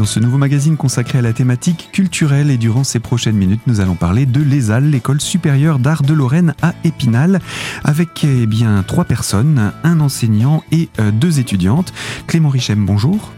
dans 0.00 0.06
ce 0.06 0.18
nouveau 0.18 0.38
magazine 0.38 0.78
consacré 0.78 1.18
à 1.18 1.20
la 1.20 1.34
thématique 1.34 1.90
culturelle 1.92 2.50
et 2.50 2.56
durant 2.56 2.84
ces 2.84 3.00
prochaines 3.00 3.36
minutes, 3.36 3.60
nous 3.66 3.80
allons 3.80 3.96
parler 3.96 4.24
de 4.24 4.40
l'ESAL, 4.40 4.88
l'école 4.88 5.20
supérieure 5.20 5.78
d'art 5.78 6.02
de 6.02 6.14
Lorraine 6.14 6.54
à 6.62 6.72
Épinal, 6.84 7.38
avec 7.84 8.24
eh 8.24 8.46
bien 8.46 8.82
trois 8.82 9.04
personnes, 9.04 9.72
un 9.84 10.00
enseignant 10.00 10.64
et 10.72 10.88
euh, 11.00 11.10
deux 11.10 11.38
étudiantes. 11.38 11.92
Clément 12.26 12.48
Richem, 12.48 12.86
bonjour. 12.86 13.30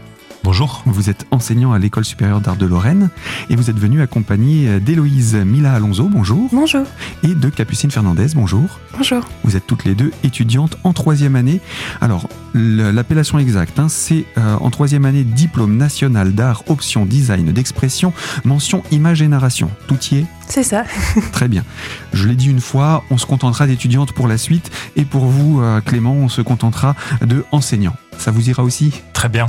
Bonjour. 0.43 0.83
Vous 0.85 1.09
êtes 1.09 1.25
enseignant 1.31 1.71
à 1.71 1.79
l'école 1.79 2.03
supérieure 2.03 2.41
d'art 2.41 2.57
de 2.57 2.65
Lorraine 2.65 3.09
et 3.49 3.55
vous 3.55 3.69
êtes 3.69 3.79
venu 3.79 4.01
accompagné 4.01 4.81
d'Héloïse 4.81 5.35
Mila 5.35 5.73
Alonso, 5.73 6.09
bonjour. 6.09 6.49
Bonjour. 6.51 6.83
Et 7.23 7.33
de 7.33 7.49
Capucine 7.49 7.91
Fernandez, 7.91 8.27
bonjour. 8.35 8.79
Bonjour. 8.97 9.23
Vous 9.45 9.55
êtes 9.55 9.65
toutes 9.65 9.85
les 9.85 9.95
deux 9.95 10.11
étudiantes 10.23 10.77
en 10.83 10.91
troisième 10.91 11.37
année. 11.37 11.61
Alors, 12.01 12.27
l'appellation 12.53 13.39
exacte, 13.39 13.79
hein, 13.79 13.87
c'est 13.87 14.25
euh, 14.37 14.57
en 14.59 14.69
troisième 14.69 15.05
année 15.05 15.23
diplôme 15.23 15.77
national 15.77 16.33
d'art, 16.33 16.63
option 16.67 17.05
design 17.05 17.53
d'expression, 17.53 18.11
mention 18.43 18.83
image 18.91 19.21
et 19.21 19.29
narration. 19.29 19.71
Tout 19.87 19.99
y 20.11 20.17
est? 20.17 20.25
C'est 20.49 20.63
ça. 20.63 20.83
Très 21.31 21.47
bien. 21.47 21.63
Je 22.11 22.27
l'ai 22.27 22.35
dit 22.35 22.49
une 22.49 22.61
fois, 22.61 23.05
on 23.09 23.17
se 23.17 23.25
contentera 23.25 23.65
d'étudiantes 23.65 24.11
pour 24.11 24.27
la 24.27 24.37
suite 24.37 24.71
et 24.97 25.05
pour 25.05 25.25
vous, 25.25 25.61
euh, 25.61 25.79
Clément, 25.79 26.13
on 26.13 26.27
se 26.27 26.41
contentera 26.41 26.95
de 27.21 27.45
enseignants. 27.51 27.95
Ça 28.23 28.31
vous 28.31 28.49
ira 28.49 28.63
aussi 28.63 29.01
Très 29.11 29.27
bien. 29.27 29.47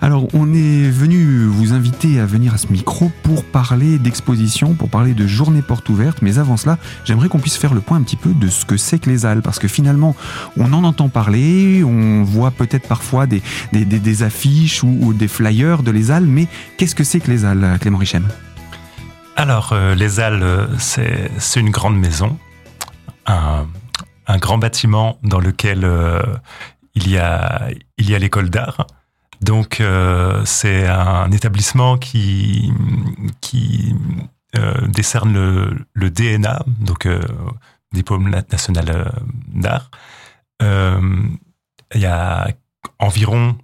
Alors, 0.00 0.28
on 0.32 0.54
est 0.54 0.88
venu 0.88 1.44
vous 1.46 1.72
inviter 1.72 2.20
à 2.20 2.24
venir 2.24 2.54
à 2.54 2.56
ce 2.56 2.68
micro 2.68 3.10
pour 3.24 3.44
parler 3.44 3.98
d'exposition, 3.98 4.74
pour 4.74 4.90
parler 4.90 5.12
de 5.12 5.26
journée 5.26 5.60
porte 5.60 5.88
ouverte. 5.88 6.22
Mais 6.22 6.38
avant 6.38 6.56
cela, 6.56 6.78
j'aimerais 7.04 7.28
qu'on 7.28 7.40
puisse 7.40 7.56
faire 7.56 7.74
le 7.74 7.80
point 7.80 7.98
un 7.98 8.02
petit 8.02 8.14
peu 8.14 8.32
de 8.32 8.46
ce 8.46 8.64
que 8.64 8.76
c'est 8.76 9.00
que 9.00 9.10
les 9.10 9.26
Halles. 9.26 9.42
Parce 9.42 9.58
que 9.58 9.66
finalement, 9.66 10.14
on 10.56 10.72
en 10.72 10.84
entend 10.84 11.08
parler, 11.08 11.82
on 11.82 12.22
voit 12.22 12.52
peut-être 12.52 12.86
parfois 12.86 13.26
des, 13.26 13.42
des, 13.72 14.22
affiches 14.22 14.84
ou, 14.84 15.12
des 15.14 15.26
flyers 15.26 15.82
de 15.82 15.90
les 15.90 16.12
Halles. 16.12 16.26
Mais 16.26 16.46
qu'est-ce 16.78 16.94
que 16.94 17.02
c'est 17.02 17.18
que 17.18 17.28
les 17.28 17.44
Halles, 17.44 17.76
Clément 17.80 17.98
Richem 17.98 18.28
Alors, 19.34 19.72
euh, 19.72 19.96
les 19.96 20.20
Halles, 20.20 20.68
c'est 20.78 21.28
une 21.56 21.70
grande 21.70 21.98
maison. 21.98 22.38
Un, 23.26 23.66
un, 24.28 24.38
grand 24.38 24.58
bâtiment 24.58 25.18
dans 25.24 25.40
lequel 25.40 25.80
euh, 25.82 26.22
il 26.94 27.10
y 27.10 27.18
a, 27.18 27.68
il 27.98 28.10
y 28.10 28.14
a 28.14 28.18
l'école 28.18 28.50
d'art. 28.50 28.86
Donc 29.40 29.80
euh, 29.80 30.44
c'est 30.44 30.86
un 30.86 31.30
établissement 31.32 31.98
qui, 31.98 32.72
qui 33.40 33.94
euh, 34.56 34.86
décerne 34.86 35.32
le, 35.32 35.86
le, 35.94 36.10
DNA, 36.10 36.64
donc 36.78 37.06
euh, 37.06 37.20
diplôme 37.92 38.30
national 38.30 39.12
d'art. 39.48 39.90
il 40.60 42.00
y 42.00 42.06
a 42.06 42.48
environ 42.98 43.58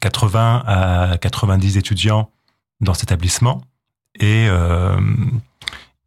80 0.00 0.64
à 0.66 1.18
90 1.20 1.76
étudiants 1.76 2.30
dans 2.80 2.94
cet 2.94 3.04
établissement 3.10 3.62
et 4.18 4.48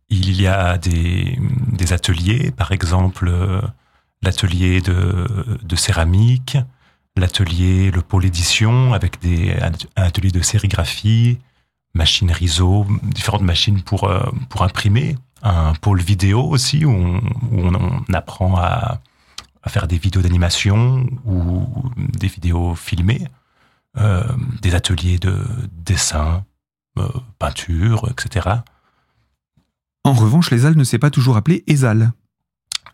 il 0.09 0.41
y 0.41 0.47
a 0.47 0.77
des, 0.77 1.39
des 1.71 1.93
ateliers, 1.93 2.51
par 2.51 2.71
exemple 2.71 3.31
l'atelier 4.23 4.81
de, 4.81 5.75
céramique, 5.75 6.57
l'atelier, 7.17 7.91
le 7.91 8.01
pôle 8.01 8.25
édition 8.25 8.93
avec 8.93 9.21
des, 9.21 9.55
un 9.61 9.71
atelier 10.03 10.31
de 10.31 10.41
sérigraphie, 10.41 11.37
machine 11.93 12.31
riso, 12.31 12.87
différentes 13.03 13.43
machines 13.43 13.81
pour, 13.83 14.05
euh, 14.05 14.23
pour 14.49 14.63
imprimer, 14.63 15.15
un 15.43 15.73
pôle 15.73 16.01
vidéo 16.01 16.41
aussi 16.41 16.85
où 16.85 16.91
on, 16.91 18.13
apprend 18.13 18.55
à, 18.57 18.99
à, 19.61 19.69
faire 19.69 19.87
des 19.87 19.97
vidéos 19.97 20.21
d'animation 20.21 21.05
ou 21.25 21.67
des 21.97 22.27
vidéos 22.27 22.75
filmées, 22.75 23.27
euh, 23.97 24.23
des 24.61 24.73
ateliers 24.73 25.19
de 25.19 25.37
dessin, 25.71 26.45
euh, 26.97 27.07
peinture, 27.39 28.09
etc. 28.09 28.49
En 30.03 30.13
revanche, 30.13 30.49
les 30.49 30.65
Halles 30.65 30.77
ne 30.77 30.83
s'est 30.83 30.99
pas 30.99 31.11
toujours 31.11 31.37
appelé 31.37 31.63
ESAL. 31.67 32.11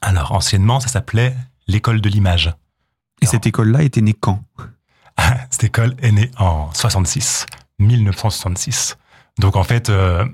Alors, 0.02 0.32
anciennement, 0.32 0.80
ça 0.80 0.88
s'appelait 0.88 1.36
l'école 1.68 2.02
de 2.02 2.10
l'image. 2.10 2.54
Et 3.22 3.26
cette 3.26 3.46
école-là 3.46 3.84
était 3.84 4.02
née 4.02 4.14
quand? 4.14 4.44
Cette 5.50 5.66
école 5.66 5.96
est 6.02 6.14
née 6.14 6.32
en 6.38 6.74
66, 6.74 7.46
1966. 7.80 8.98
Donc, 9.38 9.58
en 9.58 9.64
fait, 9.64 9.90
euh, 9.90 10.26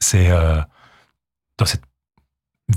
c'est 0.00 0.30
euh, 0.30 0.60
dans 1.58 1.64
cette 1.64 1.84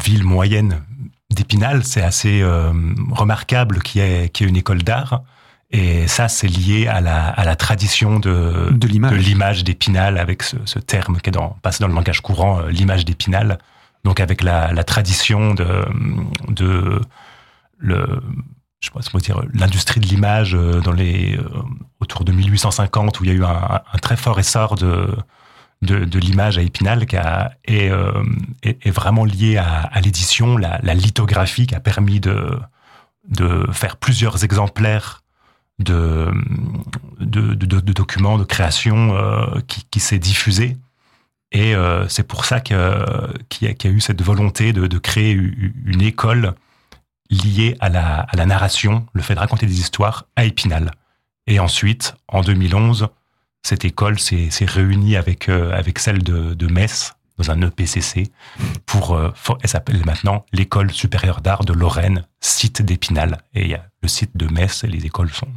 ville 0.03 0.23
moyenne 0.23 0.83
d'Épinal, 1.31 1.83
c'est 1.83 2.03
assez 2.03 2.41
euh, 2.41 2.71
remarquable 3.11 3.81
qu'il 3.81 4.01
y, 4.01 4.05
ait, 4.05 4.27
une 4.41 4.57
école 4.57 4.83
d'art. 4.83 5.23
Et 5.71 6.07
ça, 6.07 6.27
c'est 6.27 6.47
lié 6.47 6.85
à 6.87 7.01
la, 7.01 7.29
à 7.29 7.43
la 7.43 7.55
tradition 7.55 8.19
de, 8.19 8.69
de 8.71 8.87
l'image 8.87 9.63
d'Épinal, 9.63 10.19
avec 10.19 10.43
ce, 10.43 10.57
ce, 10.65 10.77
terme 10.77 11.19
qui 11.19 11.29
est 11.29 11.33
dans, 11.33 11.57
passe 11.63 11.79
dans 11.79 11.87
le 11.87 11.95
langage 11.95 12.21
courant, 12.21 12.61
l'image 12.67 13.05
d'Épinal 13.05 13.57
donc 14.05 14.19
avec 14.19 14.43
la, 14.43 14.83
tradition 14.83 15.55
de, 15.55 15.83
de 16.47 17.01
le, 17.79 18.21
je 18.79 19.17
dire 19.17 19.41
l'industrie 19.53 19.99
de 19.99 20.05
l'image 20.05 20.53
euh, 20.53 20.79
dans 20.79 20.91
les 20.91 21.35
euh, 21.37 21.43
autour 21.99 22.23
de 22.23 22.31
1850 22.31 23.19
où 23.19 23.23
il 23.23 23.31
y 23.31 23.33
a 23.33 23.33
eu 23.33 23.43
un, 23.43 23.81
très 24.01 24.15
fort 24.15 24.39
essor 24.39 24.75
de 24.75 25.09
de, 25.81 26.19
l'image 26.19 26.57
à 26.57 26.61
Épinal 26.63 27.05
qui 27.05 27.17
euh, 27.17 28.23
est, 28.63 28.87
est, 28.87 28.91
vraiment 28.91 29.23
lié 29.23 29.57
à, 29.57 29.99
l'édition, 30.01 30.57
la, 30.57 30.79
lithographie 30.95 31.67
qui 31.67 31.75
a 31.75 31.79
permis 31.79 32.19
de 32.19 32.59
de 33.27 33.67
faire 33.71 33.97
plusieurs 33.97 34.43
exemplaires 34.43 35.23
de 35.79 36.31
de, 37.19 37.53
de, 37.53 37.79
de 37.79 37.93
documents 37.93 38.37
de 38.37 38.45
création 38.45 39.15
euh, 39.15 39.59
qui, 39.67 39.85
qui 39.91 39.99
s'est 39.99 40.19
diffusé 40.19 40.77
et 41.51 41.75
euh, 41.75 42.07
c'est 42.09 42.27
pour 42.27 42.45
ça 42.45 42.59
qu'il 42.59 42.75
y, 42.75 43.67
a 43.67 43.89
eu 43.89 44.01
cette 44.01 44.21
volonté 44.21 44.73
de, 44.73 44.97
créer 44.97 45.31
une 45.31 46.01
école 46.01 46.55
liée 47.29 47.75
à 47.79 47.89
la, 47.89 48.45
narration, 48.45 49.05
le 49.13 49.21
fait 49.21 49.35
de 49.35 49.39
raconter 49.39 49.65
des 49.65 49.79
histoires 49.79 50.27
à 50.35 50.45
Épinal. 50.45 50.91
Et 51.47 51.59
ensuite, 51.59 52.15
en 52.27 52.41
2011, 52.41 53.07
cette 53.63 53.85
école 53.85 54.19
s'est 54.19 54.49
réunie 54.61 55.15
avec, 55.15 55.49
euh, 55.49 55.71
avec 55.71 55.99
celle 55.99 56.23
de, 56.23 56.67
Metz 56.67 57.15
dans 57.37 57.51
un 57.51 57.61
EPCC 57.61 58.31
pour, 58.85 59.15
euh, 59.15 59.31
elle 59.61 59.69
s'appelle 59.69 60.03
maintenant 60.05 60.45
l'école 60.53 60.91
supérieure 60.91 61.41
d'art 61.41 61.65
de 61.65 61.73
Lorraine, 61.73 62.25
site 62.41 62.81
d'Épinal. 62.81 63.37
Et 63.53 63.63
il 63.63 63.71
y 63.71 63.75
a 63.75 63.85
le 64.01 64.07
site 64.07 64.35
de 64.35 64.47
Metz 64.47 64.83
et 64.83 64.87
les 64.87 65.05
écoles 65.05 65.31
sont, 65.31 65.47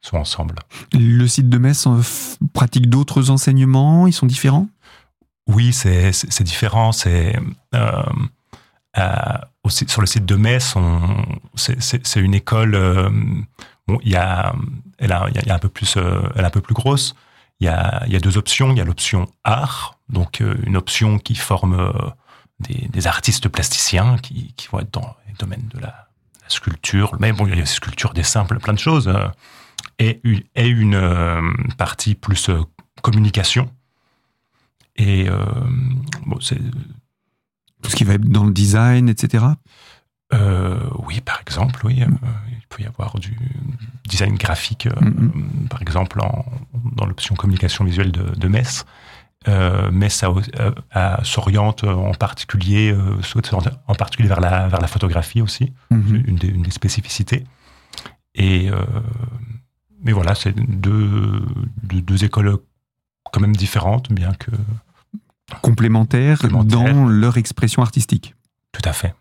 sont 0.00 0.16
ensemble. 0.16 0.56
Le 0.92 1.26
site 1.26 1.48
de 1.48 1.58
Metz 1.58 1.86
pratique 2.52 2.88
d'autres 2.88 3.30
enseignements, 3.30 4.06
ils 4.06 4.12
sont 4.12 4.26
différents? 4.26 4.68
Oui, 5.48 5.72
c'est 5.72 6.42
différent. 6.42 6.92
C'est 6.92 7.36
euh, 7.74 8.02
euh, 8.98 9.38
sur 9.68 10.00
le 10.00 10.06
site 10.06 10.24
de 10.24 10.36
Metz, 10.36 10.74
c'est 11.56 12.20
une 12.20 12.34
école. 12.34 12.74
Euh, 12.74 13.10
il 14.02 14.10
y 14.10 14.16
a, 14.16 14.54
elle 14.98 15.12
a, 15.12 15.28
y 15.30 15.50
a 15.50 15.54
un 15.54 15.58
peu 15.58 15.68
plus, 15.68 15.96
elle 15.96 16.42
est 16.42 16.46
un 16.46 16.50
peu 16.50 16.60
plus 16.60 16.74
grosse. 16.74 17.14
Il 17.58 17.66
y 17.66 17.68
a, 17.68 18.06
y 18.06 18.16
a 18.16 18.20
deux 18.20 18.38
options. 18.38 18.70
Il 18.70 18.78
y 18.78 18.80
a 18.80 18.84
l'option 18.84 19.26
art, 19.44 19.98
donc 20.08 20.40
une 20.40 20.76
option 20.76 21.18
qui 21.18 21.34
forme 21.34 21.92
des, 22.60 23.06
artistes 23.06 23.48
plasticiens 23.48 24.16
qui, 24.18 24.54
vont 24.70 24.80
être 24.80 24.92
dans 24.92 25.16
les 25.26 25.34
domaines 25.34 25.68
de 25.74 25.80
la, 25.80 26.06
sculpture. 26.48 27.14
Mais 27.20 27.32
bon, 27.32 27.46
il 27.46 27.50
y 27.50 27.52
a 27.52 27.56
des 27.56 27.66
sculptures, 27.66 28.12
des 28.12 28.24
simples, 28.24 28.58
plein 28.58 28.72
de 28.72 28.78
choses. 28.78 29.12
Et, 30.00 30.20
et 30.56 30.66
une 30.66 31.54
partie 31.76 32.16
plus 32.16 32.50
communication 33.02 33.70
et 35.00 35.30
euh, 35.30 35.36
bon, 36.26 36.38
c'est 36.40 36.60
tout 37.82 37.90
ce 37.90 37.96
qui 37.96 38.04
va 38.04 38.14
être 38.14 38.28
dans 38.28 38.44
le 38.44 38.52
design, 38.52 39.08
etc. 39.08 39.44
Euh, 40.34 40.78
oui, 41.06 41.22
par 41.22 41.40
exemple, 41.40 41.80
oui, 41.86 42.02
euh, 42.02 42.06
il 42.50 42.66
peut 42.68 42.82
y 42.82 42.86
avoir 42.86 43.18
du 43.18 43.34
design 44.04 44.34
graphique, 44.34 44.86
mm, 44.86 45.08
mm. 45.08 45.68
par 45.70 45.80
exemple, 45.80 46.20
en, 46.20 46.44
dans 46.94 47.06
l'option 47.06 47.34
communication 47.34 47.84
visuelle 47.84 48.12
de, 48.12 48.22
de 48.22 48.48
Metz. 48.48 48.84
mais 49.90 50.10
ça 50.10 50.28
s'oriente 51.22 51.84
en 51.84 52.12
particulier, 52.12 52.94
en 53.86 53.94
particulier 53.94 54.28
vers 54.28 54.40
la, 54.40 54.68
vers 54.68 54.82
la 54.82 54.86
photographie 54.86 55.40
aussi, 55.40 55.72
mm-hmm. 55.90 56.28
une, 56.28 56.36
des, 56.36 56.48
une, 56.48 56.62
des, 56.62 56.70
spécificités. 56.70 57.44
Et 58.34 58.70
mais 60.02 60.12
voilà, 60.12 60.34
c'est 60.34 60.52
deux, 60.52 61.42
deux, 61.82 62.02
deux, 62.02 62.24
écoles 62.24 62.58
quand 63.32 63.40
même 63.40 63.56
différentes, 63.56 64.12
bien 64.12 64.32
que 64.34 64.50
complémentaires, 65.62 66.38
dans 66.64 67.06
leur 67.06 67.36
expression 67.36 67.82
artistique. 67.82 68.34
Tout 68.72 68.82
à 68.84 68.92
fait. 68.92 69.14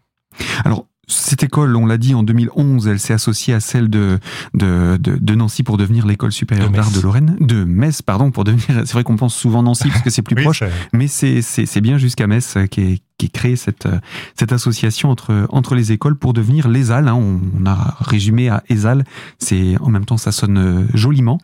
Alors, 0.63 0.85
cette 1.09 1.43
école, 1.43 1.75
on 1.75 1.85
l'a 1.85 1.97
dit, 1.97 2.13
en 2.13 2.23
2011, 2.23 2.87
elle 2.87 2.99
s'est 2.99 3.13
associée 3.13 3.53
à 3.53 3.59
celle 3.59 3.89
de, 3.89 4.19
de, 4.53 4.97
de, 4.97 5.35
Nancy 5.35 5.63
pour 5.63 5.77
devenir 5.77 6.05
l'école 6.05 6.31
supérieure 6.31 6.69
d'art 6.69 6.91
de 6.91 7.01
Lorraine. 7.01 7.35
De 7.39 7.63
Metz, 7.63 8.01
pardon, 8.01 8.31
pour 8.31 8.43
devenir. 8.43 8.65
C'est 8.85 8.93
vrai 8.93 9.03
qu'on 9.03 9.15
pense 9.15 9.35
souvent 9.35 9.63
Nancy 9.63 9.89
parce 9.89 10.03
que 10.03 10.09
c'est 10.09 10.21
plus 10.21 10.35
proche, 10.43 10.63
mais 10.93 11.07
c'est 11.07 11.81
bien 11.81 11.97
jusqu'à 11.97 12.27
Metz 12.27 12.57
qui 12.69 12.81
est, 12.81 13.01
qui 13.17 13.29
créé 13.29 13.55
cette, 13.55 13.87
cette 14.35 14.53
association 14.53 15.09
entre, 15.09 15.45
entre 15.49 15.75
les 15.75 15.91
écoles 15.91 16.15
pour 16.15 16.33
devenir 16.33 16.67
l'ESAL. 16.67 17.07
Hein. 17.07 17.15
On, 17.15 17.65
a 17.65 17.97
résumé 17.99 18.49
à 18.49 18.63
ESAL. 18.69 19.03
C'est, 19.39 19.77
en 19.81 19.89
même 19.89 20.05
temps, 20.05 20.17
ça 20.17 20.31
sonne 20.31 20.57
euh, 20.57 20.87
joliment. 20.93 21.39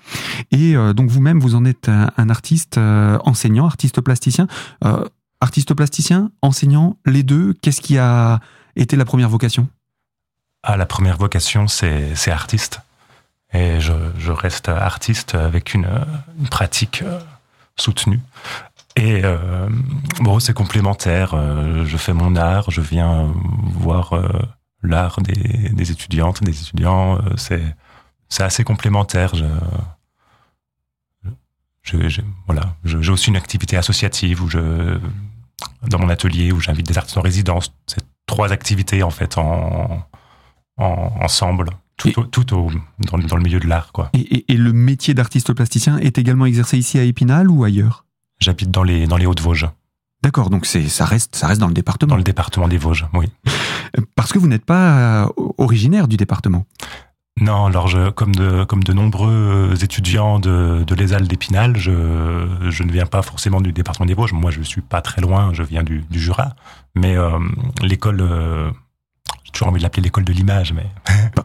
Et 0.52 0.76
euh, 0.76 0.94
donc, 0.94 1.10
vous-même, 1.10 1.40
vous 1.40 1.56
en 1.56 1.66
êtes 1.66 1.90
un, 1.90 2.30
artiste 2.30 2.78
euh, 2.78 3.18
enseignant, 3.26 3.66
artiste 3.66 4.02
plasticien. 4.02 4.48
artiste 5.42 5.74
plasticien, 5.74 6.32
enseignant, 6.42 6.98
les 7.06 7.24
deux, 7.24 7.54
qu'est-ce 7.62 7.82
qui 7.82 7.98
a 7.98 8.40
était 8.76 8.96
la 8.96 9.06
première 9.06 9.30
vocation? 9.30 9.68
Ah, 10.64 10.78
La 10.78 10.86
première 10.86 11.18
vocation, 11.18 11.68
c'est 11.68 12.32
artiste. 12.32 12.82
Et 13.54 13.80
je, 13.80 14.32
reste 14.32 14.68
artiste 14.68 15.36
avec 15.36 15.74
une, 15.74 15.88
une 16.40 16.50
pratique 16.50 17.04
euh, 17.04 17.20
soutenue. 17.78 18.20
Et 18.96 19.24
euh, 19.24 19.70
bon, 20.20 20.40
c'est 20.40 20.54
complémentaire. 20.54 21.34
Euh, 21.36 21.86
je 21.86 21.98
fais 21.98 22.14
mon 22.14 22.36
art, 22.36 22.72
je 22.72 22.82
viens 22.82 23.32
voir 23.74 24.14
l'art 24.82 25.22
des, 25.22 25.70
des, 25.70 25.92
étudiantes, 25.92 26.44
des 26.44 26.60
étudiants. 26.60 27.20
c'est 27.38 27.76
assez 28.40 28.64
complémentaire. 28.64 29.36
Je, 29.36 29.46
voilà, 32.48 32.76
j'ai 32.84 33.12
aussi 33.12 33.30
une 33.30 33.36
activité 33.38 33.78
associative 33.78 34.42
où 34.42 34.50
je, 34.50 34.98
dans 35.88 36.00
mon 36.00 36.10
atelier 36.10 36.52
où 36.52 36.60
j'invite 36.60 36.88
des 36.88 36.98
artistes 36.98 37.18
en 37.18 37.22
résidence. 37.22 37.72
C'est 37.86 38.04
trois 38.26 38.52
activités 38.52 39.04
en 39.04 39.10
fait 39.12 39.38
en, 39.38 40.04
ensemble, 40.78 41.70
tout, 41.98 42.20
au, 42.20 42.24
tout 42.24 42.54
au, 42.54 42.72
dans, 43.00 43.18
dans, 43.18 43.38
le 43.38 43.44
milieu 43.44 43.60
de 43.60 43.68
l'art. 43.68 43.92
quoi. 43.92 44.10
Et, 44.14 44.52
et, 44.52 44.58
le 44.58 44.74
métier 44.74 45.14
d'artiste 45.14 45.54
plasticien 45.54 45.98
est 46.00 46.18
également 46.18 46.46
exercé 46.46 46.78
ici 46.78 47.00
à 47.00 47.04
Épinal 47.04 47.50
ou 47.50 47.64
ailleurs? 47.64 48.06
J'habite 48.40 48.72
dans 48.72 48.84
les, 48.84 49.08
dans 49.08 49.18
les 49.18 49.26
Hauts-de-Vosges. 49.26 49.70
D'accord, 50.22 50.50
donc 50.50 50.66
c'est 50.66 50.88
ça 50.88 51.06
reste 51.06 51.36
ça 51.36 51.48
reste 51.48 51.62
dans 51.62 51.68
le 51.68 51.74
département. 51.74 52.10
Dans 52.10 52.18
le 52.18 52.24
département 52.24 52.68
des 52.68 52.78
Vosges, 52.78 53.06
oui. 53.14 53.28
Parce 54.16 54.34
que 54.34 54.40
vous 54.40 54.48
n'êtes 54.48 54.66
pas 54.66 55.30
originaire 55.58 56.08
du 56.08 56.18
département. 56.18 56.66
Non, 57.40 57.66
alors 57.66 57.88
je, 57.88 58.10
comme 58.12 58.34
de 58.34 58.64
comme 58.64 58.84
de 58.84 58.94
nombreux 58.94 59.74
étudiants 59.84 60.40
de, 60.40 60.84
de 60.88 60.96
l'ESAL 60.96 61.28
d'Épinal, 61.28 61.78
je, 61.78 61.92
je 62.70 62.84
ne 62.84 62.92
viens 62.92 63.06
pas 63.06 63.22
forcément 63.22 63.62
du 63.62 63.72
département 63.74 64.06
des 64.06 64.14
Vosges. 64.14 64.34
Moi, 64.34 64.52
je 64.52 64.62
suis 64.62 64.82
pas 64.82 65.02
très 65.02 65.22
loin, 65.22 65.54
je 65.54 65.62
viens 65.62 65.84
du, 65.84 66.04
du 66.10 66.20
Jura. 66.20 66.56
Mais 66.96 67.18
euh, 67.18 67.40
l'école, 67.82 68.22
euh, 68.22 68.72
j'ai 69.44 69.52
toujours 69.52 69.68
envie 69.68 69.80
de 69.80 69.84
l'appeler 69.84 70.04
l'école 70.04 70.24
de 70.24 70.34
l'image, 70.34 70.74
mais 70.74 70.86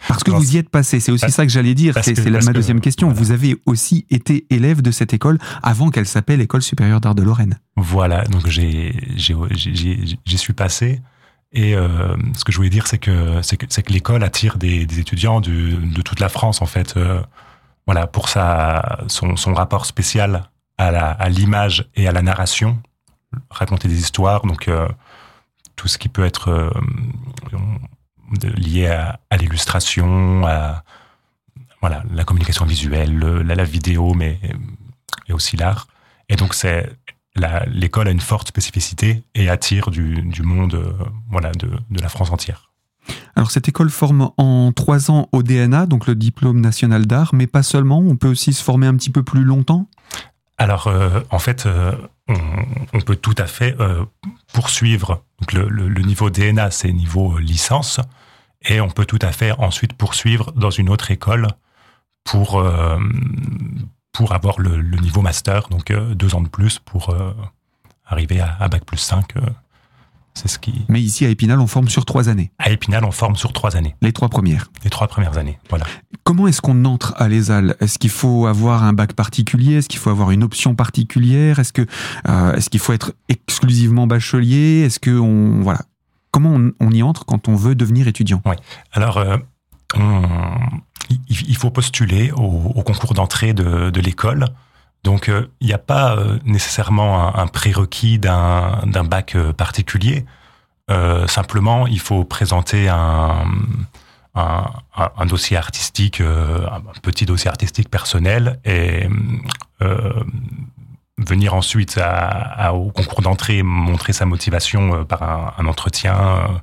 parce 0.09 0.23
que 0.23 0.31
vous 0.31 0.55
y 0.55 0.59
êtes 0.59 0.69
passé. 0.69 1.01
C'est 1.01 1.13
aussi 1.13 1.31
ça 1.31 1.45
que 1.45 1.53
j'allais 1.53 1.75
dire. 1.75 1.95
C'est 2.03 2.19
ma 2.29 2.53
deuxième 2.53 2.81
question. 2.81 3.11
Vous 3.11 3.33
avez 3.33 3.57
aussi 3.67 4.07
été 4.11 4.47
élève 4.51 4.83
de 4.83 4.91
cette 4.91 5.13
école 5.13 5.39
avant 5.63 5.91
qu'elle 5.91 6.07
s'appelle 6.07 6.41
École 6.41 6.63
supérieure 6.63 7.01
d'art 7.01 7.15
de 7.15 7.23
Lorraine. 7.23 7.59
Voilà, 7.77 8.25
donc 8.25 8.47
j'ai 8.47 8.95
j'y 9.17 10.39
suis 10.39 10.53
passé. 10.53 11.01
Et 11.53 11.75
euh, 11.75 12.17
ce 12.37 12.45
que 12.45 12.53
je 12.53 12.57
voulais 12.57 12.71
dire, 12.71 12.87
c'est 12.87 12.99
que 12.99 13.43
c'est 13.43 13.57
que, 13.57 13.67
que 13.67 13.93
l'école 13.93 14.23
attire 14.23 14.57
des, 14.57 14.87
des 14.87 15.01
étudiants 15.01 15.41
de, 15.41 15.75
de, 15.75 16.03
toute 16.03 16.21
la 16.21 16.29
France 16.29 16.63
en 16.63 16.67
fait. 16.67 16.97
Euh, 16.97 17.21
voilà 17.87 18.07
pour 18.07 18.29
sa 18.29 19.01
son, 19.09 19.35
son 19.37 19.53
rapport 19.53 19.87
spécial 19.87 20.45
à 20.79 21.29
l'image 21.29 21.91
et 21.95 22.09
à 22.09 22.13
la 22.13 22.23
narration, 22.23 22.81
raconter 23.51 23.87
des 23.87 23.99
histoires. 23.99 24.47
Donc 24.47 24.69
euh, 24.69 24.89
tout 25.77 25.89
ce 25.89 25.99
qui 25.99 26.09
peut 26.09 26.25
être 26.25 26.49
euh, 26.49 26.71
lié 28.57 28.87
à, 28.87 29.21
à 29.31 29.37
l'illustration, 29.37 30.47
à 30.47 30.85
voilà 31.81 32.03
la 32.13 32.25
communication 32.25 32.67
visuelle, 32.67 33.19
la, 33.19 33.55
la 33.55 33.65
vidéo, 33.65 34.15
mais 34.15 34.39
et 35.29 35.33
aussi 35.33 35.57
l'art. 35.57 35.87
Et 36.29 36.37
donc 36.37 36.55
c'est 36.55 36.91
l'école 37.69 38.09
a 38.09 38.11
une 38.11 38.21
forte 38.21 38.49
spécificité 38.49 39.23
et 39.35 39.49
attire 39.49 39.91
du, 39.91 40.23
du 40.23 40.43
monde 40.43 40.75
euh, 40.75 40.93
voilà, 41.31 41.53
de, 41.53 41.69
de, 41.91 42.01
la 42.01 42.09
France 42.09 42.31
entière. 42.31 42.71
Alors 43.35 43.51
cette 43.51 43.69
école 43.69 43.91
forme 43.91 44.31
en 44.37 44.73
trois 44.73 45.11
ans 45.11 45.29
au 45.33 45.43
DNA, 45.43 45.87
donc 45.87 46.07
le 46.07 46.15
diplôme 46.15 46.61
national 46.61 47.07
d'art, 47.07 47.31
mais 47.33 47.47
pas 47.47 47.63
seulement, 47.63 47.99
on 47.99 48.17
peut 48.17 48.29
aussi 48.29 48.53
se 48.53 48.63
former 48.63 48.87
un 48.87 48.95
petit 48.95 49.11
peu 49.11 49.23
plus 49.23 49.45
longtemps? 49.45 49.89
Alors 50.59 50.89
euh, 50.89 51.21
en 51.31 51.39
fait, 51.39 51.65
euh, 51.67 51.93
on, 52.93 53.01
peut 53.01 53.17
tout 53.17 53.35
à 53.39 53.47
fait 53.47 53.77
poursuivre. 54.53 55.23
Donc 55.41 55.53
le, 55.53 56.03
niveau 56.03 56.31
DNA, 56.31 56.71
c'est 56.71 56.93
niveau 56.93 57.39
licence, 57.39 58.01
et 58.63 58.81
on 58.81 58.89
peut 58.89 59.07
tout 59.07 59.19
à 59.23 59.33
fait 59.33 59.53
ensuite 59.53 59.95
poursuivre 59.95 60.53
dans 60.53 60.71
une 60.71 60.89
autre 60.89 61.11
école 61.11 61.49
pour, 62.25 62.63
pour 64.13 64.33
avoir 64.33 64.61
le, 64.61 64.81
niveau 64.99 65.23
master, 65.23 65.69
donc 65.69 65.91
euh, 65.91 66.15
deux 66.15 66.35
ans 66.35 66.43
de 66.43 66.49
plus 66.49 66.79
pour 66.79 67.11
euh, 67.11 67.33
arriver 68.05 68.41
à, 68.41 68.57
à, 68.61 68.69
Bac 68.69 68.85
plus 68.85 68.99
5. 68.99 69.35
C'est 70.41 70.49
ce 70.49 70.59
qui... 70.59 70.87
Mais 70.89 71.03
ici, 71.03 71.27
à 71.27 71.29
Épinal, 71.29 71.61
on 71.61 71.67
forme 71.67 71.91
sur 71.91 72.07
trois 72.07 72.31
années. 72.31 72.51
À 72.59 72.71
Épinal, 72.71 73.05
on 73.05 73.11
forme 73.11 73.37
sur 73.37 73.53
trois 73.53 73.77
années. 73.77 73.95
Les 74.01 74.15
trois 74.15 74.31
premières. 74.31 74.71
Les 74.85 74.89
trois 74.89 75.07
premières 75.07 75.37
années, 75.37 75.59
voilà. 75.69 75.85
Comment 76.25 76.47
est-ce 76.47 76.63
qu'on 76.63 76.87
entre 76.87 77.13
à 77.19 77.29
l'ESAL 77.29 77.77
Est-ce 77.81 77.99
qu'il 77.99 78.09
faut 78.09 78.47
avoir 78.47 78.85
un 78.85 78.95
bac 78.95 79.13
particulier? 79.13 79.75
Est-ce 79.75 79.89
qu'il 79.91 79.99
faut 80.01 80.09
avoir 80.09 80.31
une 80.31 80.43
option 80.43 80.75
particulière? 80.75 81.59
Est-ce 81.59 81.75
que 81.75 81.87
euh, 82.27 82.55
est-ce 82.55 82.71
qu'il 82.71 82.81
faut 82.81 82.95
être 82.95 83.13
exclusivement 83.29 84.07
bachelier? 84.07 84.81
Est-ce 84.87 84.99
que 84.99 85.11
on 85.11 85.61
voilà 85.61 85.81
Comment 86.31 86.55
on, 86.55 86.73
on, 86.81 86.91
y 86.91 87.03
entre 87.03 87.27
quand 87.27 87.49
on 87.49 87.57
veut 87.57 87.75
devenir 87.75 88.09
étudiant? 88.09 88.41
Oui. 88.47 88.55
Alors, 88.93 89.19
euh, 89.19 89.37
on, 89.97 90.23
il 91.29 91.57
faut 91.57 91.71
postuler 91.71 92.31
au, 92.33 92.73
au 92.75 92.83
concours 92.83 93.13
d'entrée 93.13 93.53
de, 93.53 93.91
de 93.91 94.01
l'école. 94.01 94.47
Donc, 95.03 95.29
il 95.29 95.35
euh, 95.35 95.47
n'y 95.61 95.73
a 95.73 95.79
pas 95.79 96.17
euh, 96.17 96.39
nécessairement 96.45 97.35
un, 97.37 97.43
un 97.43 97.47
prérequis 97.47 98.19
d'un 98.19 99.05
bac 99.05 99.35
euh, 99.35 99.53
particulier. 99.53 100.25
Simplement, 101.29 101.87
il 101.87 102.01
faut 102.01 102.25
présenter 102.25 102.89
un, 102.89 103.45
un, 104.35 104.65
un 104.97 105.27
dossier 105.27 105.57
artistique, 105.57 106.21
un 106.21 106.81
petit 107.01 107.27
dossier 107.27 107.49
artistique 107.49 107.89
personnel, 107.89 108.59
et 108.65 109.09
venir 111.17 111.55
ensuite 111.55 111.97
à, 111.97 112.27
à, 112.27 112.73
au 112.73 112.91
concours 112.91 113.23
d'entrée 113.23 113.63
montrer 113.63 114.13
sa 114.13 114.27
motivation 114.27 115.05
par 115.05 115.55
un, 115.57 115.65
entretien, 115.67 116.61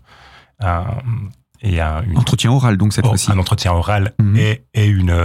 et 1.62 1.80
un 1.80 2.04
une, 2.04 2.18
entretien 2.18 2.52
oral 2.52 2.76
donc 2.76 2.92
cette 2.92 3.06
oh, 3.06 3.12
fois-ci. 3.12 3.32
Un 3.32 3.40
entretien 3.40 3.72
oral 3.72 4.14
-hmm. 4.20 4.38
et, 4.38 4.66
et, 4.74 4.88
une 4.88 5.16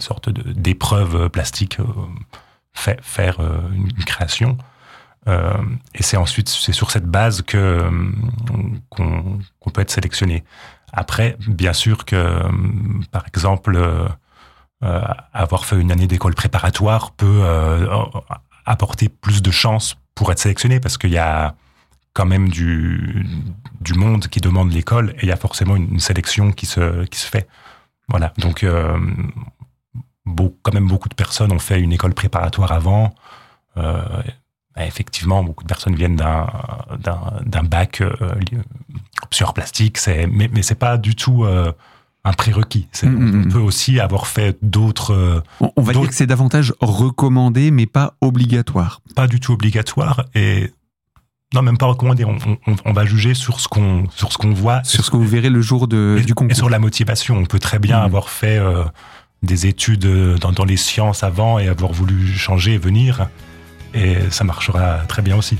sorte 0.00 0.30
d'épreuve 0.30 1.28
plastique, 1.28 1.80
euh, 1.80 1.84
fait, 2.72 2.98
faire 3.02 3.40
euh, 3.40 3.58
une, 3.72 3.92
création. 4.04 4.56
Euh, 5.28 5.52
et 5.94 6.02
c'est 6.02 6.16
ensuite 6.16 6.48
c'est 6.48 6.72
sur 6.72 6.90
cette 6.90 7.06
base 7.06 7.42
que 7.42 7.88
qu'on 8.90 9.38
qu 9.60 9.70
peut 9.72 9.80
être 9.80 9.90
sélectionné. 9.90 10.44
Après, 10.92 11.36
bien 11.46 11.72
sûr 11.72 12.04
que, 12.04 12.42
par 13.10 13.26
exemple, 13.26 13.80
avoir 14.80 15.64
fait 15.64 15.80
une 15.80 15.90
année 15.90 16.06
d'école 16.06 16.34
préparatoire 16.34 17.12
peut 17.12 17.44
apporter 18.66 19.08
plus 19.08 19.40
de 19.40 19.50
chances 19.50 19.96
pour 20.14 20.30
être 20.32 20.38
sélectionné 20.38 20.80
parce 20.80 20.98
qu'il 20.98 21.12
y 21.12 21.18
a 21.18 21.54
quand 22.12 22.26
même 22.26 22.50
du, 22.50 23.24
du 23.80 23.94
monde 23.94 24.26
qui 24.26 24.40
demande 24.40 24.70
l'école 24.70 25.14
et 25.16 25.22
il 25.22 25.28
y 25.28 25.32
a 25.32 25.36
forcément 25.36 25.76
une, 25.76 25.92
une, 25.92 26.00
sélection 26.00 26.52
qui 26.52 26.66
se, 26.66 27.04
qui 27.04 27.18
se 27.18 27.26
fait. 27.26 27.48
Voilà. 28.08 28.34
Donc, 28.36 28.66
quand 30.62 30.74
même 30.74 30.88
beaucoup 30.88 31.08
de 31.08 31.14
personnes 31.14 31.52
ont 31.52 31.58
fait 31.58 31.80
une 31.80 31.92
école 31.92 32.14
préparatoire 32.14 32.72
avant. 32.72 33.14
Euh, 33.76 34.02
effectivement, 34.76 35.42
beaucoup 35.44 35.64
de 35.64 35.68
personnes 35.68 35.94
viennent 35.94 36.16
d'un, 36.16 36.46
d'un, 37.44 37.62
bac 37.62 38.00
euh, 38.00 38.12
sur 39.30 39.52
plastique, 39.54 39.98
c'est, 39.98 40.26
mais, 40.26 40.48
mais 40.52 40.62
c'est 40.62 40.74
pas 40.74 40.96
du 40.96 41.14
tout 41.14 41.44
euh, 41.44 41.72
un 42.24 42.32
prérequis. 42.32 42.88
Mmh, 43.02 43.08
mmh, 43.08 43.44
on 43.46 43.50
peut 43.50 43.58
aussi 43.58 44.00
avoir 44.00 44.26
fait 44.26 44.56
d'autres. 44.62 45.12
Euh, 45.12 45.42
on, 45.60 45.72
on 45.76 45.82
va 45.82 45.92
dire 45.92 46.08
que 46.08 46.14
c'est 46.14 46.26
davantage 46.26 46.74
recommandé, 46.80 47.70
mais 47.70 47.86
pas 47.86 48.14
obligatoire. 48.20 49.00
Pas 49.14 49.26
du 49.26 49.40
tout 49.40 49.52
obligatoire. 49.52 50.24
Et 50.34 50.72
non, 51.54 51.62
même 51.62 51.78
pas 51.78 51.86
recommander. 51.86 52.24
On, 52.24 52.36
on, 52.66 52.76
on, 52.84 52.92
va 52.92 53.04
juger 53.04 53.34
sur 53.34 53.60
ce 53.60 53.68
qu'on 53.68 54.08
sur 54.10 54.32
ce 54.32 54.38
qu'on 54.38 54.52
voit, 54.52 54.82
sur 54.84 55.04
ce 55.04 55.10
que 55.10 55.16
vous 55.16 55.26
verrez 55.26 55.50
le 55.50 55.60
jour 55.60 55.88
de, 55.88 56.16
et, 56.18 56.24
du 56.24 56.34
concours. 56.34 56.52
Et 56.52 56.54
sur 56.54 56.70
la 56.70 56.78
motivation, 56.78 57.36
on 57.36 57.44
peut 57.44 57.58
très 57.58 57.78
bien 57.78 58.00
mmh. 58.00 58.04
avoir 58.04 58.30
fait 58.30 58.58
euh, 58.58 58.84
des 59.42 59.66
études 59.66 60.06
dans, 60.38 60.52
dans, 60.52 60.64
les 60.64 60.76
sciences 60.76 61.22
avant 61.22 61.58
et 61.58 61.68
avoir 61.68 61.92
voulu 61.92 62.28
changer 62.28 62.74
et 62.74 62.78
venir, 62.78 63.28
et 63.94 64.16
ça 64.30 64.44
marchera 64.44 64.98
très 65.08 65.22
bien 65.22 65.36
aussi. 65.36 65.58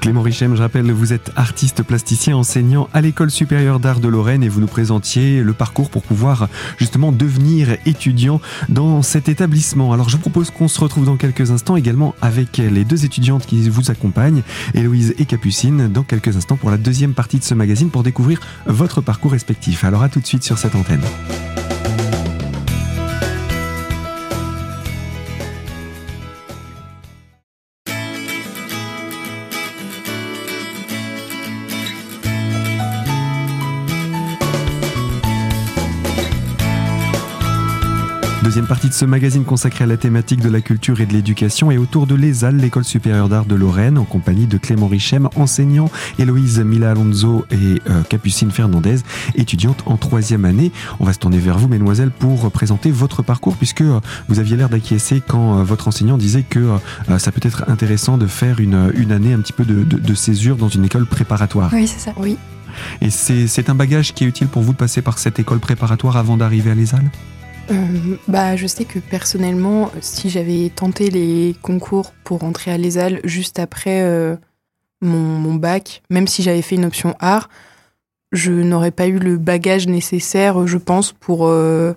Clément 0.00 0.22
Richem, 0.22 0.56
je 0.56 0.62
rappelle, 0.62 0.90
vous 0.90 1.12
êtes 1.12 1.30
artiste 1.36 1.82
plasticien 1.82 2.36
enseignant 2.36 2.88
à 2.94 3.00
l'école 3.00 3.30
supérieure 3.30 3.80
d'art 3.80 4.00
de 4.00 4.08
Lorraine 4.08 4.42
et 4.42 4.48
vous 4.48 4.60
nous 4.60 4.66
présentiez 4.66 5.42
le 5.42 5.52
parcours 5.52 5.90
pour 5.90 6.02
pouvoir 6.02 6.48
justement 6.78 7.12
devenir 7.12 7.76
étudiant 7.84 8.40
dans 8.68 9.02
cet 9.02 9.28
établissement. 9.28 9.92
Alors 9.92 10.08
je 10.08 10.16
vous 10.16 10.22
propose 10.22 10.50
qu'on 10.50 10.68
se 10.68 10.80
retrouve 10.80 11.04
dans 11.04 11.16
quelques 11.16 11.50
instants 11.50 11.76
également 11.76 12.14
avec 12.22 12.56
les 12.56 12.84
deux 12.84 13.04
étudiantes 13.04 13.46
qui 13.46 13.68
vous 13.68 13.90
accompagnent, 13.90 14.42
Héloïse 14.72 15.14
et 15.18 15.26
Capucine, 15.26 15.88
dans 15.88 16.02
quelques 16.02 16.36
instants 16.36 16.56
pour 16.56 16.70
la 16.70 16.78
deuxième 16.78 17.14
partie 17.14 17.38
de 17.38 17.44
ce 17.44 17.54
magazine 17.54 17.90
pour 17.90 18.02
découvrir 18.02 18.40
votre 18.66 19.00
parcours 19.00 19.32
respectif. 19.32 19.84
Alors 19.84 20.02
à 20.02 20.08
tout 20.08 20.20
de 20.20 20.26
suite 20.26 20.44
sur 20.44 20.58
cette 20.58 20.74
antenne. 20.74 21.02
Deuxième 38.64 38.76
partie 38.76 38.88
de 38.88 38.94
ce 38.94 39.04
magazine 39.04 39.44
consacré 39.44 39.84
à 39.84 39.86
la 39.86 39.98
thématique 39.98 40.40
de 40.40 40.48
la 40.48 40.62
culture 40.62 40.98
et 41.02 41.04
de 41.04 41.12
l'éducation 41.12 41.70
et 41.70 41.76
autour 41.76 42.06
de 42.06 42.14
l'ESAL, 42.14 42.56
l'école 42.56 42.84
supérieure 42.84 43.28
d'art 43.28 43.44
de 43.44 43.54
Lorraine, 43.54 43.98
en 43.98 44.04
compagnie 44.04 44.46
de 44.46 44.56
Clément 44.56 44.86
Richem, 44.88 45.28
enseignant, 45.36 45.90
Héloïse 46.18 46.60
Mila 46.60 46.92
Alonso 46.92 47.44
et 47.50 47.82
euh, 47.90 48.02
Capucine 48.08 48.50
Fernandez, 48.50 49.00
étudiante 49.34 49.82
en 49.84 49.98
troisième 49.98 50.46
année. 50.46 50.72
On 50.98 51.04
va 51.04 51.12
se 51.12 51.18
tourner 51.18 51.36
vers 51.40 51.58
vous, 51.58 51.68
mesdemoiselles, 51.68 52.10
pour 52.10 52.50
présenter 52.50 52.90
votre 52.90 53.22
parcours, 53.22 53.54
puisque 53.54 53.82
euh, 53.82 54.00
vous 54.30 54.38
aviez 54.38 54.56
l'air 54.56 54.70
d'acquiescer 54.70 55.20
quand 55.20 55.58
euh, 55.58 55.62
votre 55.62 55.86
enseignant 55.86 56.16
disait 56.16 56.42
que 56.42 56.78
ça 57.18 57.32
peut 57.32 57.46
être 57.46 57.68
intéressant 57.68 58.16
de 58.16 58.26
faire 58.26 58.60
une, 58.60 58.90
une 58.96 59.12
année 59.12 59.34
un 59.34 59.40
petit 59.40 59.52
peu 59.52 59.66
de, 59.66 59.84
de, 59.84 59.98
de 59.98 60.14
césure 60.14 60.56
dans 60.56 60.70
une 60.70 60.86
école 60.86 61.04
préparatoire. 61.04 61.68
Oui, 61.74 61.86
c'est 61.86 62.00
ça, 62.00 62.14
oui. 62.16 62.38
Et 63.02 63.10
c'est 63.10 63.68
un 63.68 63.74
bagage 63.74 64.14
qui 64.14 64.24
est 64.24 64.26
utile 64.26 64.48
pour 64.48 64.62
vous 64.62 64.72
de 64.72 64.78
passer 64.78 65.02
par 65.02 65.18
cette 65.18 65.38
école 65.38 65.58
préparatoire 65.58 66.16
avant 66.16 66.38
d'arriver 66.38 66.70
à 66.70 66.74
l'ESAL? 66.74 67.10
Euh, 67.70 68.16
bah, 68.28 68.56
je 68.56 68.66
sais 68.66 68.84
que 68.84 68.98
personnellement, 68.98 69.90
si 70.00 70.28
j'avais 70.28 70.70
tenté 70.74 71.10
les 71.10 71.54
concours 71.62 72.12
pour 72.24 72.44
entrer 72.44 72.70
à 72.70 72.78
l'ESAL 72.78 73.20
juste 73.24 73.58
après 73.58 74.02
euh, 74.02 74.36
mon, 75.00 75.54
bac, 75.54 76.02
même 76.10 76.26
si 76.26 76.42
j'avais 76.42 76.62
fait 76.62 76.74
une 76.74 76.84
option 76.84 77.14
art, 77.20 77.48
je 78.32 78.52
n'aurais 78.52 78.90
pas 78.90 79.06
eu 79.06 79.18
le 79.18 79.38
bagage 79.38 79.86
nécessaire, 79.86 80.66
je 80.66 80.78
pense, 80.78 81.12
pour... 81.12 81.46
Euh... 81.46 81.94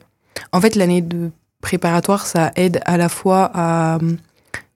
En 0.52 0.62
fait, 0.62 0.76
l'année 0.76 1.02
de 1.02 1.32
préparatoire, 1.62 2.28
ça 2.28 2.52
aide 2.56 2.80
à 2.86 2.98
la 2.98 3.10
fois 3.10 3.50
à 3.54 3.98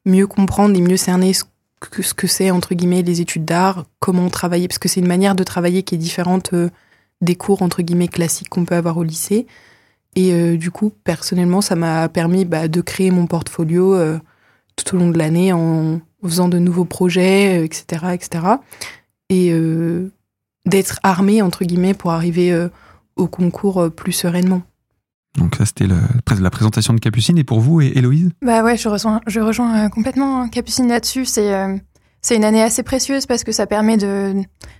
mieux 0.05 0.27
comprendre 0.27 0.75
et 0.75 0.81
mieux 0.81 0.97
cerner 0.97 1.33
ce 1.33 1.43
que 1.79 2.01
ce 2.01 2.13
que 2.13 2.27
c'est, 2.27 2.51
entre 2.51 2.75
guillemets, 2.75 3.01
les 3.01 3.21
études 3.21 3.45
d'art, 3.45 3.85
comment 3.99 4.29
travailler, 4.29 4.67
parce 4.67 4.79
que 4.79 4.89
c'est 4.89 4.99
une 4.99 5.07
manière 5.07 5.35
de 5.35 5.43
travailler 5.43 5.83
qui 5.83 5.95
est 5.95 5.99
différente 5.99 6.53
des 7.21 7.35
cours, 7.35 7.61
entre 7.61 7.81
guillemets, 7.81 8.07
classiques 8.07 8.49
qu'on 8.49 8.65
peut 8.65 8.75
avoir 8.75 8.97
au 8.97 9.03
lycée. 9.03 9.47
Et 10.15 10.33
euh, 10.33 10.57
du 10.57 10.71
coup, 10.71 10.91
personnellement, 11.03 11.61
ça 11.61 11.75
m'a 11.75 12.09
permis 12.09 12.45
bah, 12.45 12.67
de 12.67 12.81
créer 12.81 13.11
mon 13.11 13.27
portfolio 13.27 13.93
euh, 13.93 14.19
tout 14.75 14.95
au 14.95 14.99
long 14.99 15.09
de 15.09 15.17
l'année 15.17 15.53
en 15.53 16.01
faisant 16.23 16.49
de 16.49 16.59
nouveaux 16.59 16.85
projets, 16.85 17.63
etc., 17.63 18.07
etc. 18.13 18.45
Et 19.29 19.51
euh, 19.51 20.11
d'être 20.65 20.99
armé 21.03 21.41
entre 21.41 21.63
guillemets 21.63 21.93
pour 21.93 22.11
arriver 22.11 22.51
euh, 22.51 22.67
au 23.15 23.27
concours 23.27 23.89
plus 23.95 24.11
sereinement. 24.11 24.61
Donc 25.37 25.55
ça 25.55 25.65
c'était 25.65 25.87
la 25.87 26.49
présentation 26.49 26.93
de 26.93 26.99
Capucine 26.99 27.37
et 27.37 27.45
pour 27.45 27.61
vous 27.61 27.79
et 27.79 27.93
Héloïse? 27.95 28.31
Bah 28.41 28.63
ouais, 28.63 28.75
je 28.75 28.89
rejoins, 28.89 29.21
je 29.27 29.39
rejoins 29.39 29.89
complètement 29.89 30.49
Capucine 30.49 30.89
là-dessus. 30.89 31.23
C'est 31.23 31.81
c'est 32.21 32.35
une 32.35 32.43
année 32.43 32.61
assez 32.61 32.83
précieuse 32.83 33.25
parce 33.25 33.43
que 33.43 33.51
ça 33.51 33.65
permet 33.67 33.97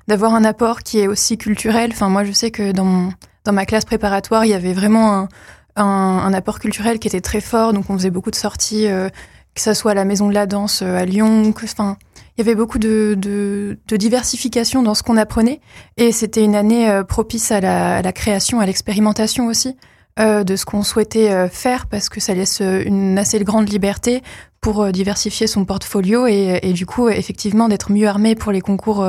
d'avoir 0.08 0.36
un 0.36 0.44
apport 0.44 0.84
qui 0.84 1.00
est 1.00 1.08
aussi 1.08 1.38
culturel. 1.38 1.92
Enfin 1.94 2.10
moi 2.10 2.24
je 2.24 2.32
sais 2.32 2.52
que 2.52 2.72
dans 2.72 3.12
dans 3.44 3.54
ma 3.54 3.66
classe 3.66 3.86
préparatoire, 3.86 4.46
il 4.46 4.50
y 4.50 4.54
avait 4.54 4.74
vraiment 4.74 5.14
un, 5.14 5.28
un, 5.76 5.84
un, 5.84 6.34
apport 6.34 6.60
culturel 6.60 7.00
qui 7.00 7.08
était 7.08 7.22
très 7.22 7.42
fort. 7.42 7.74
Donc, 7.74 7.90
on 7.90 7.98
faisait 7.98 8.12
beaucoup 8.12 8.32
de 8.32 8.36
sorties, 8.36 8.88
euh, 8.88 9.10
que 9.56 9.62
ça 9.62 9.74
soit 9.74 9.92
à 9.92 9.94
la 9.94 10.06
Maison 10.06 10.30
de 10.30 10.34
la 10.34 10.46
Danse 10.46 10.82
euh, 10.82 10.98
à 10.98 11.06
Lyon. 11.06 11.54
Enfin, 11.64 11.98
il 12.38 12.46
y 12.46 12.48
avait 12.48 12.56
beaucoup 12.56 12.80
de, 12.80 13.16
de, 13.18 13.80
de 13.88 13.98
diversification 13.98 14.84
dans 14.84 14.94
ce 14.94 15.04
qu'on 15.04 15.18
apprenait. 15.18 15.60
Et 15.98 16.12
c'était 16.12 16.44
une 16.44 16.56
année 16.56 16.90
euh, 16.90 17.04
propice 17.04 17.52
à 17.52 17.60
la, 17.62 17.98
à 17.98 18.02
la, 18.02 18.14
création, 18.14 18.60
à 18.60 18.66
l'expérimentation 18.66 19.48
aussi 19.48 19.76
euh, 20.20 20.44
de 20.44 20.56
ce 20.56 20.66
qu'on 20.66 20.84
souhaitait 20.84 21.32
euh, 21.32 21.48
faire 21.50 21.88
parce 21.88 22.10
que 22.10 22.20
ça 22.20 22.34
laisse 22.34 22.62
une 22.62 23.18
assez 23.18 23.40
grande 23.44 23.70
liberté 23.70 24.22
pour 24.60 24.92
diversifier 24.92 25.48
son 25.48 25.66
portfolio 25.66 26.28
et, 26.28 26.60
et 26.62 26.74
du 26.74 26.86
coup, 26.86 27.10
effectivement, 27.10 27.68
d'être 27.68 27.92
mieux 27.92 28.08
armé 28.08 28.36
pour 28.36 28.52
les 28.52 28.62
concours 28.62 29.04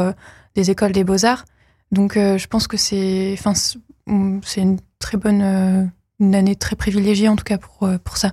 des 0.55 0.71
écoles 0.71 0.93
des 0.93 1.05
beaux-arts. 1.05 1.45
Donc, 1.91 2.15
je 2.15 2.47
pense 2.47 2.67
que 2.67 2.79
c'est, 2.79 3.37
enfin, 3.39 3.53
c'est 3.55 4.61
une 4.63 4.79
très 4.99 5.19
bonne 5.19 5.43
euh, 5.43 5.85
une 6.21 6.35
année 6.35 6.57
très 6.57 6.77
privilégiée 6.77 7.29
en 7.29 7.37
tout 7.37 7.45
cas 7.45 7.59
pour, 7.59 7.83
euh, 7.83 7.99
pour 7.99 8.17
ça. 8.17 8.33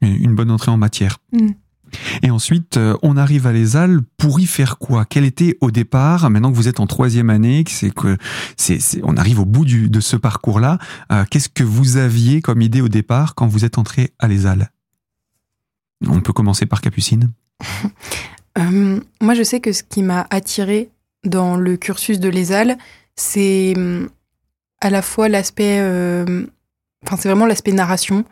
Une 0.00 0.34
bonne 0.34 0.50
entrée 0.50 0.70
en 0.70 0.76
matière. 0.76 1.18
Mm. 1.32 1.50
Et 2.22 2.30
ensuite, 2.30 2.76
euh, 2.76 2.96
on 3.02 3.16
arrive 3.16 3.46
à 3.46 3.52
Les 3.52 3.76
Halles 3.76 4.00
pour 4.16 4.40
y 4.40 4.46
faire 4.46 4.78
quoi? 4.78 5.04
Quel 5.04 5.24
était 5.24 5.56
au 5.60 5.70
départ, 5.70 6.28
maintenant 6.30 6.50
que 6.50 6.56
vous 6.56 6.68
êtes 6.68 6.80
en 6.80 6.86
troisième 6.86 7.30
année, 7.30 7.64
c'est 7.68 7.92
que 7.92 8.16
c'est, 8.56 8.78
on 9.02 9.16
arrive 9.16 9.40
au 9.40 9.44
bout 9.44 9.64
de 9.64 10.00
ce 10.00 10.16
parcours-là, 10.16 10.78
euh, 11.10 11.24
qu'est-ce 11.30 11.48
que 11.48 11.64
vous 11.64 11.96
aviez 11.96 12.40
comme 12.40 12.60
idée 12.60 12.80
au 12.80 12.88
départ 12.88 13.34
quand 13.34 13.46
vous 13.46 13.64
êtes 13.64 13.78
entré 13.78 14.12
à 14.18 14.28
Les 14.28 14.46
Halles 14.46 14.70
On 16.06 16.20
peut 16.20 16.32
commencer 16.32 16.66
par 16.66 16.80
Capucine. 16.80 17.30
euh, 18.58 19.00
moi, 19.20 19.34
je 19.34 19.42
sais 19.42 19.60
que 19.60 19.72
ce 19.72 19.82
qui 19.82 20.02
m'a 20.02 20.26
attiré 20.30 20.90
dans 21.24 21.56
le 21.56 21.76
cursus 21.76 22.18
de 22.20 22.28
Les 22.28 22.52
Halles, 22.52 22.76
c'est 23.16 23.74
hum, 23.76 24.08
à 24.80 24.90
la 24.90 25.02
fois 25.02 25.28
l'aspect, 25.28 25.80
enfin 27.04 27.16
c'est 27.16 27.28
vraiment 27.28 27.46
l'aspect 27.46 27.72
narration, 27.72 28.24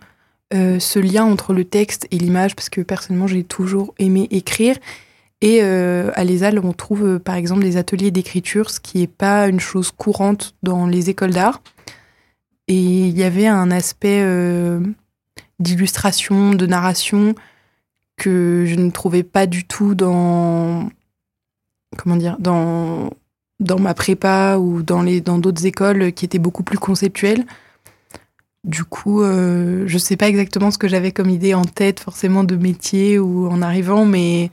euh, 0.53 0.81
ce 0.81 0.99
lien 0.99 1.25
entre 1.25 1.53
le 1.53 1.65
texte 1.65 2.09
et 2.11 2.19
l'image, 2.19 2.57
parce 2.57 2.69
que 2.69 2.81
personnellement 2.81 3.29
j'ai 3.29 3.45
toujours 3.45 3.95
aimé 3.99 4.27
écrire. 4.31 4.77
Et 5.43 5.61
euh, 5.63 6.11
à 6.15 6.25
l'ESAL, 6.25 6.59
on 6.59 6.73
trouve 6.73 7.07
euh, 7.07 7.19
par 7.19 7.37
exemple 7.37 7.63
des 7.63 7.77
ateliers 7.77 8.11
d'écriture, 8.11 8.69
ce 8.69 8.81
qui 8.81 8.99
n'est 8.99 9.07
pas 9.07 9.49
une 9.49 9.61
chose 9.61 9.93
courante 9.93 10.55
dans 10.65 10.87
les 10.87 11.09
écoles 11.09 11.31
d'art. 11.31 11.63
Et 12.67 12.75
il 12.75 13.17
y 13.17 13.23
avait 13.23 13.47
un 13.47 13.71
aspect 13.71 14.25
d'illustration, 15.59 16.55
de 16.55 16.67
narration 16.67 17.35
que 18.17 18.65
je 18.67 18.75
ne 18.77 18.91
trouvais 18.91 19.25
pas 19.25 19.47
du 19.47 19.65
tout 19.65 19.95
dans 19.97 20.89
comment 21.97 22.17
dire 22.17 22.37
dans 22.39 23.11
dans 23.59 23.81
ma 23.81 23.95
prépa 23.95 24.57
ou 24.59 24.83
dans 24.83 25.03
les 25.03 25.21
dans 25.21 25.39
d'autres 25.39 25.67
écoles 25.67 26.13
qui 26.13 26.25
étaient 26.25 26.39
beaucoup 26.39 26.63
plus 26.63 26.79
conceptuelles. 26.79 27.45
Du 28.65 28.85
coup, 28.85 29.23
euh, 29.23 29.85
je 29.87 29.97
sais 29.97 30.17
pas 30.17 30.29
exactement 30.29 30.71
ce 30.71 30.77
que 30.77 30.89
j'avais 30.89 31.13
comme 31.13 31.31
idée 31.31 31.55
en 31.55 31.65
tête, 31.65 32.01
forcément 32.01 32.45
de 32.45 32.57
métier 32.57 33.19
ou 33.19 33.49
en 33.49 33.63
arrivant, 33.63 34.05
mais 34.05 34.51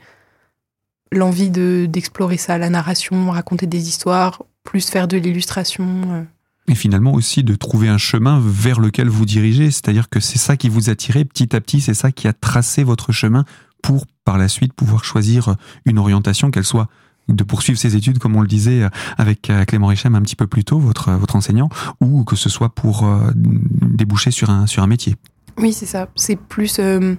l'envie 1.12 1.50
de 1.50 1.86
d'explorer 1.88 2.38
ça, 2.38 2.56
la 2.56 2.70
narration, 2.70 3.30
raconter 3.30 3.66
des 3.66 3.88
histoires, 3.88 4.42
plus 4.64 4.88
faire 4.88 5.08
de 5.08 5.18
l'illustration. 5.18 5.86
Euh. 6.12 6.22
Et 6.68 6.74
finalement 6.74 7.12
aussi 7.12 7.44
de 7.44 7.54
trouver 7.54 7.88
un 7.88 7.98
chemin 7.98 8.42
vers 8.44 8.80
lequel 8.80 9.08
vous 9.08 9.26
dirigez, 9.26 9.70
c'est-à-dire 9.70 10.08
que 10.08 10.20
c'est 10.20 10.38
ça 10.38 10.56
qui 10.56 10.68
vous 10.68 10.90
a 10.90 10.94
tiré 10.94 11.24
petit 11.24 11.54
à 11.54 11.60
petit, 11.60 11.80
c'est 11.80 11.94
ça 11.94 12.12
qui 12.12 12.28
a 12.28 12.32
tracé 12.32 12.84
votre 12.84 13.12
chemin 13.12 13.44
pour 13.82 14.06
par 14.24 14.38
la 14.38 14.48
suite 14.48 14.72
pouvoir 14.72 15.04
choisir 15.04 15.56
une 15.84 15.98
orientation, 15.98 16.50
qu'elle 16.50 16.64
soit 16.64 16.88
de 17.28 17.44
poursuivre 17.44 17.78
ses 17.78 17.96
études, 17.96 18.18
comme 18.18 18.36
on 18.36 18.40
le 18.40 18.48
disait 18.48 18.82
euh, 18.82 18.88
avec 19.16 19.50
euh, 19.50 19.64
Clément 19.64 19.88
Richem 19.88 20.14
un 20.14 20.22
petit 20.22 20.36
peu 20.36 20.46
plus 20.46 20.64
tôt, 20.64 20.78
votre, 20.78 21.12
votre 21.12 21.36
enseignant, 21.36 21.68
ou 22.00 22.24
que 22.24 22.36
ce 22.36 22.48
soit 22.48 22.70
pour 22.70 23.04
euh, 23.04 23.30
déboucher 23.34 24.30
sur 24.30 24.50
un, 24.50 24.66
sur 24.66 24.82
un 24.82 24.86
métier. 24.86 25.16
Oui, 25.58 25.72
c'est 25.72 25.86
ça. 25.86 26.08
C'est 26.14 26.36
plus. 26.36 26.78
Euh, 26.78 27.14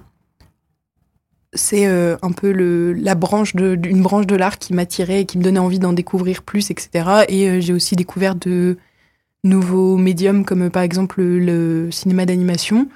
c'est 1.52 1.86
euh, 1.86 2.16
un 2.22 2.32
peu 2.32 2.52
le, 2.52 2.92
la 2.92 3.14
branche 3.14 3.54
de, 3.56 3.78
une 3.84 4.02
branche 4.02 4.26
de 4.26 4.36
l'art 4.36 4.58
qui 4.58 4.72
m'attirait 4.72 5.22
et 5.22 5.26
qui 5.26 5.36
me 5.36 5.42
donnait 5.42 5.58
envie 5.58 5.80
d'en 5.80 5.92
découvrir 5.92 6.42
plus, 6.42 6.70
etc. 6.70 7.24
Et 7.28 7.48
euh, 7.48 7.60
j'ai 7.60 7.72
aussi 7.72 7.96
découvert 7.96 8.34
de 8.34 8.78
nouveaux 9.42 9.96
médiums, 9.96 10.44
comme 10.44 10.70
par 10.70 10.82
exemple 10.82 11.20
le, 11.20 11.38
le 11.38 11.90
cinéma 11.90 12.26
d'animation, 12.26 12.88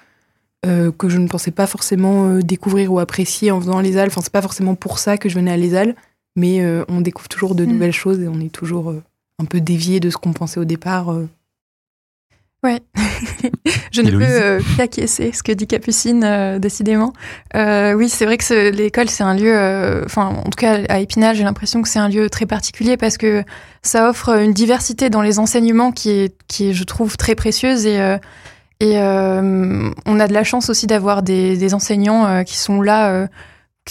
que 0.99 1.11
je 1.11 1.19
ne 1.19 1.29
pensais 1.29 1.51
pas 1.51 1.67
forcément 1.67 2.39
découvrir 2.39 2.91
ou 2.91 2.99
apprécier 2.99 3.51
en 3.51 3.61
faisant 3.61 3.81
les 3.81 3.99
Halles. 3.99 4.09
Enfin, 4.09 4.23
c'est 4.23 4.33
pas 4.33 4.41
forcément 4.41 4.75
pour 4.75 4.99
ça 4.99 5.19
que 5.19 5.29
je 5.29 5.35
venais 5.35 5.51
à 5.51 5.59
les 5.59 5.75
Halles 5.75 5.95
mais 6.37 6.61
euh, 6.61 6.85
on 6.89 7.01
découvre 7.01 7.29
toujours 7.29 7.55
de 7.55 7.65
nouvelles 7.65 7.91
mmh. 7.91 7.93
choses 7.93 8.21
et 8.21 8.29
on 8.29 8.41
est 8.41 8.53
toujours 8.53 8.91
euh, 8.91 9.03
un 9.39 9.45
peu 9.45 9.61
dévié 9.61 10.01
de 10.01 10.11
ce 10.11 10.17
qu'on 10.17 10.33
pensait 10.33 10.61
au 10.61 10.65
départ. 10.65 11.13
Euh. 11.13 11.29
Ouais, 12.65 12.81
je 13.93 14.01
ne 14.01 14.11
peux 14.11 14.23
euh, 14.23 14.61
qu'acquiescer 14.79 15.33
ce 15.33 15.43
que 15.43 15.53
dit 15.53 15.67
Capucine, 15.67 16.25
euh, 16.25 16.59
décidément. 16.59 17.13
Euh, 17.55 17.93
oui, 17.93 18.09
c'est 18.09 18.25
vrai 18.25 18.39
que 18.39 18.71
l'école, 18.71 19.11
c'est 19.11 19.23
un 19.23 19.35
lieu, 19.35 20.03
enfin, 20.07 20.29
en 20.29 20.45
tout 20.45 20.57
cas 20.57 20.79
à 20.89 21.01
Épinal, 21.01 21.37
j'ai 21.37 21.45
l'impression 21.45 21.83
que 21.83 21.89
c'est 21.91 21.99
un 21.99 22.09
lieu 22.09 22.31
très 22.31 22.47
particulier 22.47 22.97
parce 22.97 23.19
que 23.19 23.45
ça 23.83 24.09
offre 24.09 24.31
une 24.31 24.55
diversité 24.55 25.11
dans 25.11 25.21
les 25.21 25.39
enseignements 25.39 25.93
qui 25.93 26.11
est, 26.11 26.35
qui 26.49 26.71
est 26.71 26.73
je 26.73 26.85
trouve, 26.85 27.19
très 27.19 27.35
précieuse 27.35 27.85
et, 27.85 27.99
et 28.81 28.99
on 28.99 30.21
a 30.21 30.27
de 30.27 30.33
la 30.33 30.45
chance 30.45 30.71
aussi 30.71 30.87
d'avoir 30.87 31.23
des, 31.23 31.59
des, 31.59 31.75
enseignants 31.75 32.45
qui 32.45 32.57
sont 32.57 32.81
là 32.81 33.29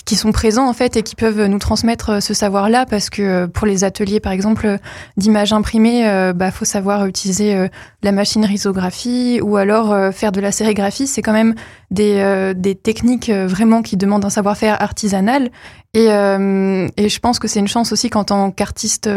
qui 0.06 0.16
sont 0.16 0.32
présents 0.32 0.68
en 0.68 0.74
fait 0.74 0.98
et 0.98 1.04
qui 1.04 1.16
peuvent 1.16 1.46
nous 1.46 1.60
transmettre 1.60 2.10
euh, 2.10 2.20
ce 2.20 2.34
savoir-là 2.34 2.86
parce 2.88 3.12
que 3.12 3.22
euh, 3.22 3.48
pour 3.48 3.68
les 3.68 3.84
ateliers 3.84 4.20
par 4.20 4.32
exemple 4.32 4.80
d'image 5.18 5.54
imprimée, 5.54 6.08
euh, 6.08 6.34
bah 6.34 6.50
faut 6.50 6.66
savoir 6.66 7.06
utiliser 7.06 7.70
la 8.02 8.12
machine 8.12 8.44
risographie 8.44 9.40
ou 9.42 9.56
alors 9.58 10.14
faire 10.14 10.32
de 10.32 10.42
la 10.42 10.52
sérigraphie. 10.52 11.08
C'est 11.08 11.22
quand 11.22 11.34
même 11.34 11.56
des, 11.92 12.54
des 12.56 12.76
techniques 12.76 13.30
vraiment 13.30 13.82
qui 13.82 13.98
demandent 13.98 14.26
un 14.26 14.30
savoir-faire 14.30 14.82
artisanal 14.82 15.50
et, 15.94 16.06
et 16.06 17.10
je 17.10 17.20
pense 17.20 17.40
que 17.40 17.48
c'est 17.48 17.60
une 17.60 17.68
chance 17.68 17.92
aussi 17.92 18.10
qu'en 18.10 18.24
tant 18.24 18.52
qu'artiste 18.52 19.10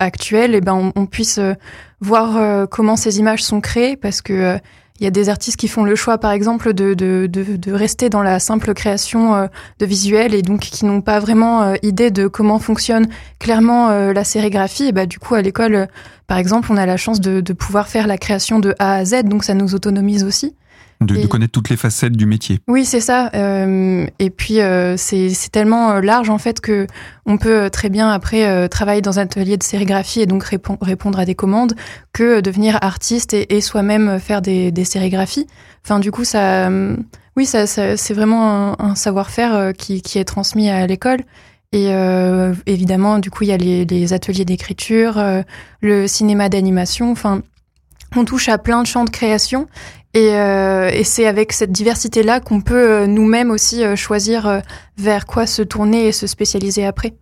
actuel, 0.00 0.54
et 0.54 0.58
eh 0.58 0.60
ben 0.60 0.74
on, 0.74 0.92
on 0.96 1.06
puisse 1.06 1.40
voir 2.00 2.68
comment 2.68 2.96
ces 2.96 3.18
images 3.18 3.42
sont 3.42 3.60
créées 3.60 3.96
parce 3.96 4.20
que 4.22 4.58
il 5.00 5.04
y 5.04 5.08
a 5.08 5.10
des 5.10 5.28
artistes 5.28 5.56
qui 5.56 5.66
font 5.66 5.82
le 5.82 5.96
choix, 5.96 6.18
par 6.18 6.30
exemple, 6.30 6.72
de, 6.72 6.94
de, 6.94 7.26
de, 7.26 7.56
de 7.56 7.72
rester 7.72 8.10
dans 8.10 8.22
la 8.22 8.38
simple 8.38 8.74
création 8.74 9.34
euh, 9.34 9.46
de 9.80 9.86
visuels 9.86 10.34
et 10.34 10.42
donc 10.42 10.60
qui 10.60 10.84
n'ont 10.84 11.00
pas 11.00 11.18
vraiment 11.18 11.62
euh, 11.62 11.74
idée 11.82 12.12
de 12.12 12.28
comment 12.28 12.60
fonctionne 12.60 13.08
clairement 13.40 13.90
euh, 13.90 14.12
la 14.12 14.22
sérigraphie. 14.22 14.84
Et 14.84 14.92
bah, 14.92 15.06
du 15.06 15.18
coup, 15.18 15.34
à 15.34 15.42
l'école, 15.42 15.88
par 16.28 16.38
exemple, 16.38 16.68
on 16.70 16.76
a 16.76 16.86
la 16.86 16.96
chance 16.96 17.20
de, 17.20 17.40
de 17.40 17.52
pouvoir 17.52 17.88
faire 17.88 18.06
la 18.06 18.18
création 18.18 18.60
de 18.60 18.72
A 18.78 18.94
à 18.94 19.04
Z, 19.04 19.24
donc 19.24 19.42
ça 19.42 19.54
nous 19.54 19.74
autonomise 19.74 20.22
aussi. 20.22 20.54
De, 21.00 21.26
connaître 21.26 21.52
toutes 21.52 21.68
les 21.68 21.76
facettes 21.76 22.16
du 22.16 22.26
métier. 22.26 22.60
Oui, 22.68 22.84
c'est 22.84 23.00
ça. 23.00 23.30
Euh, 23.34 24.06
et 24.18 24.30
puis 24.30 24.60
euh, 24.60 24.96
c'est 24.96 25.50
tellement 25.50 25.92
euh, 25.92 26.00
large 26.00 26.30
en 26.30 26.38
fait 26.38 26.60
que 26.60 26.86
on 27.26 27.36
peut 27.36 27.68
très 27.70 27.90
bien 27.90 28.10
après 28.10 28.68
travailler 28.68 29.00
dans 29.00 29.18
un 29.18 29.22
atelier 29.22 29.56
de 29.56 29.62
sérigraphie 29.62 30.20
et 30.20 30.26
donc 30.26 30.44
répondre 30.44 31.18
à 31.18 31.24
des 31.24 31.34
commandes 31.34 31.74
que 32.12 32.40
devenir 32.40 32.78
artiste 32.82 33.34
et, 33.34 33.60
soi-même 33.60 34.18
faire 34.20 34.42
des, 34.42 34.84
sérigraphies. 34.84 35.46
Enfin, 35.84 36.00
du 36.00 36.10
coup, 36.10 36.24
ça, 36.24 36.70
oui, 37.36 37.46
ça, 37.46 37.66
c'est 37.66 38.14
vraiment 38.14 38.80
un, 38.80 38.94
savoir-faire 38.94 39.72
qui, 39.72 40.02
est 40.16 40.24
transmis 40.24 40.68
à 40.68 40.86
l'école. 40.86 41.20
Et 41.72 41.90
évidemment, 42.66 43.18
du 43.18 43.30
coup, 43.30 43.44
il 43.44 43.48
y 43.48 43.52
a 43.52 43.56
les, 43.56 43.86
les 43.86 44.12
ateliers 44.12 44.44
d'écriture, 44.44 45.22
le 45.80 46.06
cinéma 46.06 46.50
d'animation. 46.50 47.10
Enfin, 47.10 47.40
on 48.16 48.26
touche 48.26 48.50
à 48.50 48.58
plein 48.58 48.82
de 48.82 48.86
champs 48.86 49.04
de 49.04 49.10
création 49.10 49.66
et, 50.14 50.36
euh, 50.36 50.90
et 50.92 51.02
c'est 51.02 51.26
avec 51.26 51.52
cette 51.52 51.72
diversité-là 51.72 52.38
qu'on 52.38 52.60
peut 52.60 52.88
euh, 52.88 53.06
nous-mêmes 53.08 53.50
aussi 53.50 53.84
euh, 53.84 53.96
choisir 53.96 54.62
vers 54.96 55.26
quoi 55.26 55.46
se 55.46 55.60
tourner 55.60 56.06
et 56.06 56.12
se 56.12 56.28
spécialiser 56.28 56.86
après. 56.86 57.14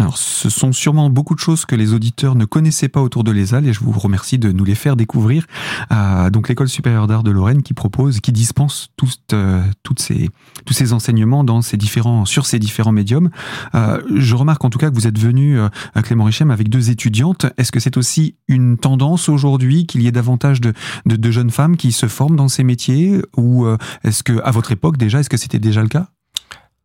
Alors, 0.00 0.16
ce 0.16 0.48
sont 0.48 0.72
sûrement 0.72 1.10
beaucoup 1.10 1.34
de 1.34 1.40
choses 1.40 1.64
que 1.64 1.74
les 1.74 1.92
auditeurs 1.92 2.36
ne 2.36 2.44
connaissaient 2.44 2.88
pas 2.88 3.02
autour 3.02 3.24
de 3.24 3.32
l'ESAL 3.32 3.66
et 3.66 3.72
je 3.72 3.80
vous 3.80 3.90
remercie 3.90 4.38
de 4.38 4.52
nous 4.52 4.64
les 4.64 4.76
faire 4.76 4.94
découvrir. 4.94 5.46
Euh, 5.92 6.30
donc, 6.30 6.48
l'école 6.48 6.68
supérieure 6.68 7.08
d'art 7.08 7.24
de 7.24 7.32
Lorraine 7.32 7.62
qui 7.62 7.74
propose, 7.74 8.20
qui 8.20 8.30
dispense 8.30 8.88
toutes, 8.96 9.32
euh, 9.32 9.60
toutes 9.82 9.98
ces, 9.98 10.30
tous 10.64 10.74
ces 10.74 10.92
enseignements 10.92 11.42
dans 11.42 11.62
ces 11.62 11.76
différents, 11.76 12.24
sur 12.26 12.46
ces 12.46 12.60
différents 12.60 12.92
médiums. 12.92 13.30
Euh, 13.74 14.00
je 14.14 14.36
remarque 14.36 14.64
en 14.64 14.70
tout 14.70 14.78
cas 14.78 14.88
que 14.88 14.94
vous 14.94 15.08
êtes 15.08 15.18
venu, 15.18 15.58
euh, 15.58 15.68
Clément 16.04 16.24
Richem, 16.24 16.52
avec 16.52 16.68
deux 16.68 16.90
étudiantes. 16.90 17.46
Est-ce 17.56 17.72
que 17.72 17.80
c'est 17.80 17.96
aussi 17.96 18.36
une 18.46 18.78
tendance 18.78 19.28
aujourd'hui 19.28 19.86
qu'il 19.86 20.02
y 20.02 20.06
ait 20.06 20.12
davantage 20.12 20.60
de, 20.60 20.74
de, 21.06 21.16
de, 21.16 21.30
jeunes 21.32 21.50
femmes 21.50 21.76
qui 21.76 21.90
se 21.90 22.06
forment 22.06 22.36
dans 22.36 22.48
ces 22.48 22.62
métiers 22.62 23.20
ou 23.36 23.66
est-ce 24.04 24.22
que, 24.22 24.40
à 24.44 24.50
votre 24.50 24.72
époque 24.72 24.96
déjà, 24.96 25.20
est-ce 25.20 25.30
que 25.30 25.36
c'était 25.36 25.58
déjà 25.58 25.82
le 25.82 25.88
cas? 25.88 26.08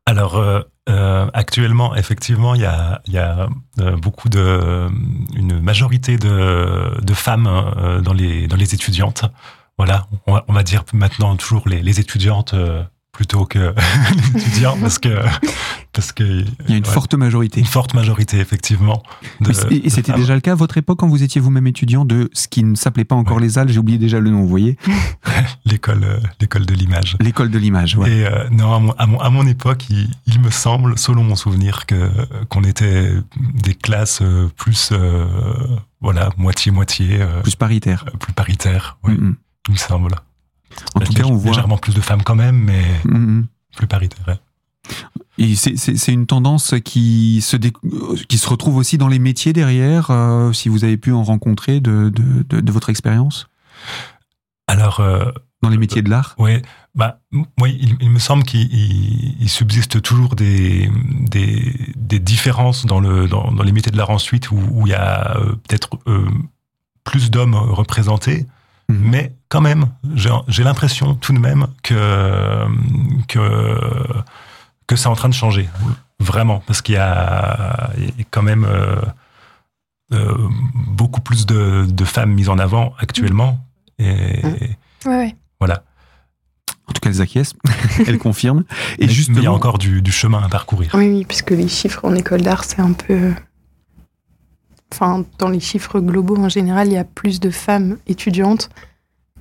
Alors 0.05 0.65
euh, 0.89 1.29
actuellement, 1.33 1.95
effectivement, 1.95 2.55
il 2.55 2.61
y 2.61 2.65
a, 2.65 3.01
y 3.07 3.17
a 3.17 3.47
euh, 3.79 3.95
beaucoup 3.95 4.27
de, 4.27 4.89
une 5.33 5.61
majorité 5.61 6.17
de, 6.17 6.99
de 7.01 7.13
femmes 7.13 7.47
euh, 7.47 8.01
dans 8.01 8.13
les 8.13 8.47
dans 8.47 8.57
les 8.57 8.73
étudiantes. 8.73 9.23
Voilà, 9.77 10.07
on 10.27 10.53
va, 10.53 10.63
dire 10.63 10.83
maintenant 10.93 11.35
toujours 11.35 11.67
les, 11.67 11.81
les 11.81 11.99
étudiantes 11.99 12.53
plutôt 13.13 13.45
que 13.45 13.73
l'étudiant 14.33 14.75
parce 14.81 14.99
que 14.99 15.09
parce 15.93 16.11
que 16.11 16.23
il 16.23 16.69
y 16.69 16.73
a 16.73 16.77
une 16.77 16.83
forte 16.85 17.13
majorité. 17.13 17.59
Une 17.59 17.65
forte 17.67 17.93
majorité 17.93 18.39
effectivement 18.39 19.01
et 19.69 19.89
c'était 19.89 20.13
déjà 20.13 20.33
le 20.33 20.41
cas 20.41 20.53
à 20.53 20.55
votre 20.55 20.77
époque 20.77 20.99
quand 20.99 21.07
vous 21.07 21.21
étiez 21.23 21.39
vous-même 21.39 21.67
étudiant 21.67 22.03
de 22.05 22.29
ce 22.33 22.47
qui 22.47 22.63
ne 22.63 22.75
s'appelait 22.75 23.05
pas 23.05 23.15
encore 23.15 23.39
les 23.39 23.57
Halles 23.57 23.69
j'ai 23.69 23.79
oublié 23.79 23.99
déjà 23.99 24.19
le 24.19 24.29
nom 24.31 24.41
vous 24.41 24.47
voyez. 24.49 24.77
L'école 25.65 26.03
euh, 26.03 26.19
l'école 26.41 26.65
de 26.65 26.73
l'image. 26.73 27.15
L'école 27.19 27.51
de 27.51 27.59
l'image 27.59 27.95
ouais. 27.95 28.11
et 28.11 28.25
euh, 28.25 28.49
non 28.49 28.73
à 28.73 28.79
mon, 28.79 28.91
à 28.93 29.05
mon, 29.05 29.19
à 29.19 29.29
mon 29.29 29.45
époque 29.47 29.85
il, 29.89 30.09
il, 30.25 30.41
me 30.41 30.49
semble 30.49 30.97
selon 30.97 31.23
mon 31.23 31.35
souvenir 31.35 31.85
que 31.85 32.09
qu'on 32.49 32.63
était 32.63 33.11
des 33.53 33.75
classes 33.75 34.21
euh, 34.23 34.49
plus 34.57 34.89
euh, 34.91 35.25
voilà 36.01 36.29
moitié 36.37 36.71
moitié 36.71 37.19
plus 37.43 37.55
paritaire 37.55 38.05
plus 38.19 38.33
paritaire 38.33 38.97
oui 39.03 39.13
mm 39.13 39.17
-hmm. 39.17 39.35
il 39.69 39.73
me 39.73 39.77
semble 39.77 40.15
en 40.95 40.99
tout 40.99 41.13
cas, 41.13 41.23
on 41.25 41.35
voit 41.35 41.51
légèrement 41.51 41.77
plus 41.77 41.93
de 41.93 42.01
femmes 42.01 42.23
quand 42.23 42.35
même, 42.35 42.57
mais 42.57 42.83
mmh. 43.05 43.43
plus 43.75 43.87
paritaire. 43.87 44.39
Et 45.37 45.55
c'est 45.55 46.11
une 46.13 46.25
tendance 46.25 46.75
qui 46.83 47.41
se, 47.41 47.57
dé... 47.57 47.71
qui 48.27 48.37
se 48.37 48.47
retrouve 48.47 48.77
aussi 48.77 48.97
dans 48.97 49.07
les 49.07 49.19
métiers 49.19 49.53
derrière, 49.53 50.11
euh, 50.11 50.53
si 50.53 50.69
vous 50.69 50.83
avez 50.83 50.97
pu 50.97 51.11
en 51.11 51.23
rencontrer 51.23 51.79
de, 51.79 52.09
de, 52.09 52.43
de, 52.47 52.61
de 52.61 52.71
votre 52.71 52.89
expérience? 52.89 53.47
Alors. 54.67 54.99
Euh, 54.99 55.31
dans 55.61 55.69
les 55.69 55.77
métiers 55.77 56.01
de 56.01 56.09
l'art? 56.09 56.35
Oui, 56.37 56.61
bah, 56.93 57.21
oui 57.61 57.77
il, 57.79 57.95
il 58.01 58.09
me 58.09 58.19
semble 58.19 58.43
qu'il 58.43 59.47
subsiste 59.47 60.01
toujours 60.01 60.35
des, 60.35 60.91
des, 61.31 61.73
des, 61.95 62.19
différences 62.19 62.85
dans, 62.85 62.99
le, 62.99 63.29
dans, 63.29 63.49
dans 63.49 63.63
les 63.63 63.71
métiers 63.71 63.93
de 63.93 63.97
l'art 63.97 64.09
ensuite 64.09 64.51
où, 64.51 64.59
où 64.71 64.87
il 64.87 64.89
y 64.89 64.93
a 64.93 65.37
euh, 65.37 65.53
peut-être 65.65 65.91
euh, 66.07 66.27
plus 67.05 67.31
d'hommes 67.31 67.55
représentés. 67.55 68.45
Mmh. 68.93 69.09
Mais 69.09 69.35
quand 69.49 69.61
même, 69.61 69.87
j'ai 70.15 70.63
l'impression 70.63 71.15
tout 71.15 71.33
de 71.33 71.39
même 71.39 71.67
que, 71.81 72.65
que, 73.27 73.79
que 74.87 74.95
c'est 74.95 75.07
en 75.07 75.15
train 75.15 75.29
de 75.29 75.33
changer. 75.33 75.69
Vraiment. 76.19 76.63
Parce 76.65 76.81
qu'il 76.81 76.95
y, 76.95 76.97
y, 76.97 77.01
a 77.01 77.89
quand 78.31 78.43
même 78.43 78.65
euh, 78.65 79.01
euh, 80.13 80.33
beaucoup 80.73 81.21
plus 81.21 81.45
de, 81.45 81.85
de, 81.87 82.05
femmes 82.05 82.33
mises 82.33 82.49
en 82.49 82.59
avant 82.59 82.93
actuellement. 82.99 83.59
Et, 83.99 84.41
mmh. 84.43 85.09
ouais, 85.09 85.17
ouais. 85.17 85.35
Voilà. 85.59 85.83
En 86.87 86.93
tout 86.93 86.99
cas, 86.99 87.09
elles 87.09 87.21
acquiescent, 87.21 87.55
elles 88.07 88.19
confirment. 88.19 88.63
Et 88.99 89.07
justement, 89.07 89.37
il 89.39 89.43
y 89.43 89.47
a 89.47 89.53
encore 89.53 89.77
du, 89.77 90.01
du, 90.01 90.11
chemin 90.11 90.43
à 90.43 90.49
parcourir. 90.49 90.91
Oui, 90.93 91.07
oui, 91.09 91.25
puisque 91.25 91.51
les 91.51 91.67
chiffres 91.67 92.03
en 92.03 92.13
école 92.13 92.41
d'art, 92.41 92.63
c'est 92.63 92.81
un 92.81 92.93
peu 92.93 93.33
enfin, 94.93 95.25
dans 95.39 95.49
les 95.49 95.59
chiffres 95.59 95.99
globaux 95.99 96.37
en 96.37 96.49
général, 96.49 96.87
il 96.87 96.93
y 96.93 96.97
a 96.97 97.03
plus 97.03 97.39
de 97.39 97.49
femmes 97.49 97.97
étudiantes 98.07 98.69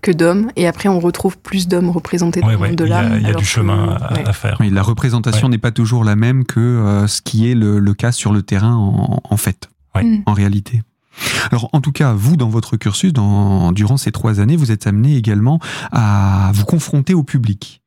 que 0.01 0.11
d'hommes. 0.11 0.51
Et 0.57 0.67
après, 0.67 0.88
on 0.88 0.99
retrouve 0.99 1.38
plus 1.38 1.69
d'hommes 1.69 1.91
représentés 1.91 2.41
dans 2.41 2.47
ouais, 2.49 2.55
le 2.55 2.59
monde 2.59 2.71
ouais, 2.71 2.77
de 2.77 2.85
l'art. 2.85 3.17
Il 3.17 3.27
y 3.27 3.31
a, 3.31 3.35
du 3.35 3.45
chemin 3.45 3.97
que, 3.97 4.03
à, 4.03 4.12
ouais. 4.15 4.29
à, 4.29 4.33
faire. 4.33 4.57
Oui, 4.61 4.71
la 4.71 4.83
représentation 4.83 5.49
n'est 5.49 5.59
pas 5.59 5.71
toujours 5.71 6.05
la 6.05 6.17
même 6.17 6.45
que 6.45 6.61
euh, 6.61 7.07
ce 7.07 7.23
qui 7.23 7.51
est 7.51 7.55
le, 7.55 7.79
le, 7.79 7.95
cas 7.95 8.12
sur 8.12 8.33
le 8.33 8.43
terrain 8.43 8.75
en, 8.75 9.21
en 9.23 9.37
fait, 9.37 9.69
mm. 9.95 10.23
en 10.27 10.33
réalité. 10.33 10.83
Alors, 11.51 11.69
en 11.73 11.81
tout 11.81 11.93
cas, 11.93 12.15
vous, 12.15 12.37
dans 12.37 12.49
votre 12.49 12.77
cursus, 12.77 13.12
dans, 13.12 13.73
durant 13.73 13.97
ces 13.97 14.12
trois 14.12 14.41
années, 14.41 14.57
vous 14.57 14.73
êtes 14.73 14.87
amené 14.87 15.17
également 15.17 15.61
à 15.93 16.51
vous 16.55 16.65
confronter 16.65 17.15
au 17.15 17.23
public. 17.23 17.82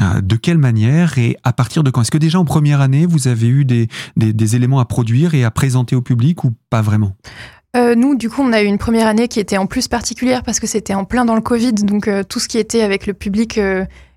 Euh, 0.00 0.20
de 0.22 0.36
quelle 0.36 0.58
manière 0.58 1.18
et 1.18 1.36
à 1.44 1.52
partir 1.52 1.82
de 1.82 1.90
quand? 1.90 2.02
Est-ce 2.02 2.10
que 2.10 2.18
déjà 2.18 2.38
en 2.38 2.44
première 2.44 2.80
année, 2.80 3.06
vous 3.06 3.28
avez 3.28 3.48
eu 3.48 3.64
des, 3.64 3.88
éléments 4.56 4.80
à 4.80 4.84
produire 4.84 5.34
et 5.34 5.44
à 5.44 5.50
présenter 5.50 5.94
au 5.94 6.02
public 6.02 6.44
ou 6.44 6.52
pas 6.70 6.80
vraiment? 6.80 7.12
Euh, 7.76 7.94
nous, 7.94 8.16
du 8.16 8.30
coup, 8.30 8.42
on 8.42 8.52
a 8.52 8.62
eu 8.62 8.66
une 8.66 8.78
première 8.78 9.06
année 9.06 9.28
qui 9.28 9.38
était 9.38 9.58
en 9.58 9.66
plus 9.66 9.88
particulière 9.88 10.42
parce 10.42 10.58
que 10.58 10.66
c'était 10.66 10.94
en 10.94 11.04
plein 11.04 11.24
dans 11.24 11.34
le 11.34 11.40
Covid, 11.40 11.74
donc 11.74 12.08
euh, 12.08 12.22
tout 12.22 12.40
ce 12.40 12.48
qui 12.48 12.58
était 12.58 12.82
avec 12.82 13.06
le 13.06 13.14
public 13.14 13.60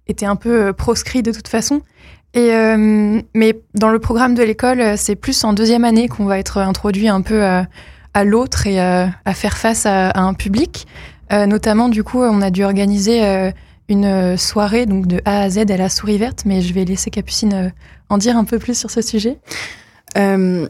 était 0.07 0.25
un 0.25 0.35
peu 0.35 0.73
proscrit 0.73 1.21
de 1.21 1.31
toute 1.31 1.47
façon. 1.47 1.81
Mais 2.35 3.59
dans 3.75 3.89
le 3.89 3.99
programme 3.99 4.33
de 4.33 4.41
l'école, 4.41 4.97
c'est 4.97 5.15
plus 5.15 5.43
en 5.43 5.53
deuxième 5.53 5.83
année 5.83 6.07
qu'on 6.07 6.25
va 6.25 6.39
être 6.39 6.57
introduit 6.57 7.07
un 7.07 7.21
peu 7.21 7.43
à, 7.43 8.23
l'autre 8.23 8.65
et 8.65 8.79
à, 8.79 9.33
faire 9.33 9.57
face 9.57 9.85
à 9.85 10.19
un 10.19 10.33
public. 10.33 10.87
notamment, 11.31 11.89
du 11.89 12.03
coup, 12.03 12.21
on 12.21 12.41
a 12.41 12.49
dû 12.49 12.63
organiser 12.63 13.51
une 13.89 14.37
soirée 14.37 14.85
donc 14.85 15.07
de 15.07 15.21
A 15.25 15.41
à 15.41 15.49
Z 15.49 15.59
à 15.69 15.77
la 15.77 15.89
souris 15.89 16.17
verte, 16.17 16.43
mais 16.45 16.61
je 16.61 16.73
vais 16.73 16.85
laisser 16.85 17.09
Capucine 17.09 17.73
en 18.09 18.17
dire 18.17 18.37
un 18.37 18.45
peu 18.45 18.59
plus 18.59 18.77
sur 18.77 18.91
ce 18.91 19.01
sujet. 19.01 19.37
Euh, 20.17 20.67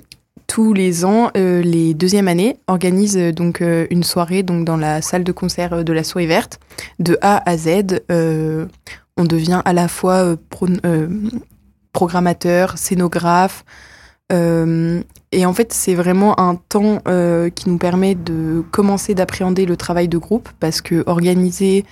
tous 0.47 0.73
les 0.73 1.05
ans, 1.05 1.31
euh, 1.37 1.61
les 1.61 1.93
deuxièmes 1.93 2.27
années 2.27 2.57
organisent 2.67 3.17
euh, 3.17 3.31
donc 3.31 3.61
euh, 3.61 3.87
une 3.89 4.03
soirée 4.03 4.43
donc 4.43 4.65
dans 4.65 4.77
la 4.77 5.01
salle 5.01 5.23
de 5.23 5.31
concert 5.31 5.83
de 5.83 5.93
la 5.93 6.03
Souris 6.03 6.27
Verte, 6.27 6.59
de 6.99 7.17
A 7.21 7.49
à 7.49 7.57
Z. 7.57 8.01
Euh, 8.11 8.65
on 9.17 9.23
devient 9.23 9.61
à 9.65 9.73
la 9.73 9.87
fois 9.87 10.35
pro, 10.49 10.67
programmateur, 11.91 12.77
scénographe, 12.77 13.63
et 14.31 15.45
en 15.45 15.53
fait 15.53 15.71
c'est 15.71 15.93
vraiment 15.93 16.39
un 16.39 16.55
temps 16.55 16.97
qui 17.53 17.69
nous 17.69 17.77
permet 17.77 18.15
de 18.15 18.63
commencer 18.71 19.13
d'appréhender 19.13 19.67
le 19.67 19.77
travail 19.77 20.07
de 20.07 20.17
groupe 20.17 20.49
parce 20.59 20.81
que 20.81 21.03
organiser 21.05 21.85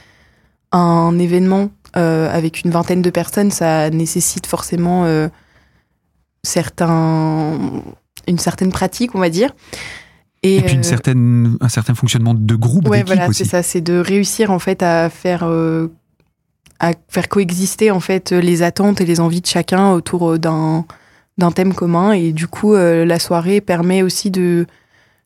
un 0.72 1.18
événement 1.20 1.70
avec 1.94 2.64
une 2.64 2.72
vingtaine 2.72 3.02
de 3.02 3.10
personnes, 3.10 3.52
ça 3.52 3.90
nécessite 3.90 4.48
forcément 4.48 5.06
certains 6.44 7.58
une 8.28 8.40
certaine 8.40 8.72
pratique, 8.72 9.16
on 9.16 9.20
va 9.20 9.30
dire. 9.30 9.52
Et, 10.44 10.58
et 10.58 10.62
puis 10.62 10.74
une 10.74 10.80
euh, 10.80 10.84
certaine, 10.84 11.58
un 11.62 11.70
certain 11.70 11.94
fonctionnement 11.94 12.34
de 12.34 12.56
groupe. 12.56 12.88
Ouais, 12.88 13.04
voilà, 13.04 13.32
c'est 13.32 13.46
ça, 13.46 13.62
c'est 13.62 13.82
de 13.82 13.98
réussir 13.98 14.52
en 14.52 14.60
fait 14.60 14.82
à 14.82 15.10
faire 15.10 15.44
euh, 15.44 15.88
à 16.80 16.94
faire 17.10 17.30
coexister 17.30 17.92
en 17.92 18.00
fait 18.00 18.32
les 18.32 18.64
attentes 18.64 19.02
et 19.02 19.06
les 19.06 19.20
envies 19.20 19.42
de 19.42 19.48
chacun 19.48 19.92
autour 19.92 20.40
d'un 20.40 20.86
d'un 21.38 21.52
thème 21.52 21.74
commun. 21.74 22.14
Et 22.14 22.32
du 22.32 22.48
coup, 22.48 22.74
la 22.74 23.20
soirée 23.20 23.62
permet 23.62 24.02
aussi 24.02 24.32
de 24.32 24.66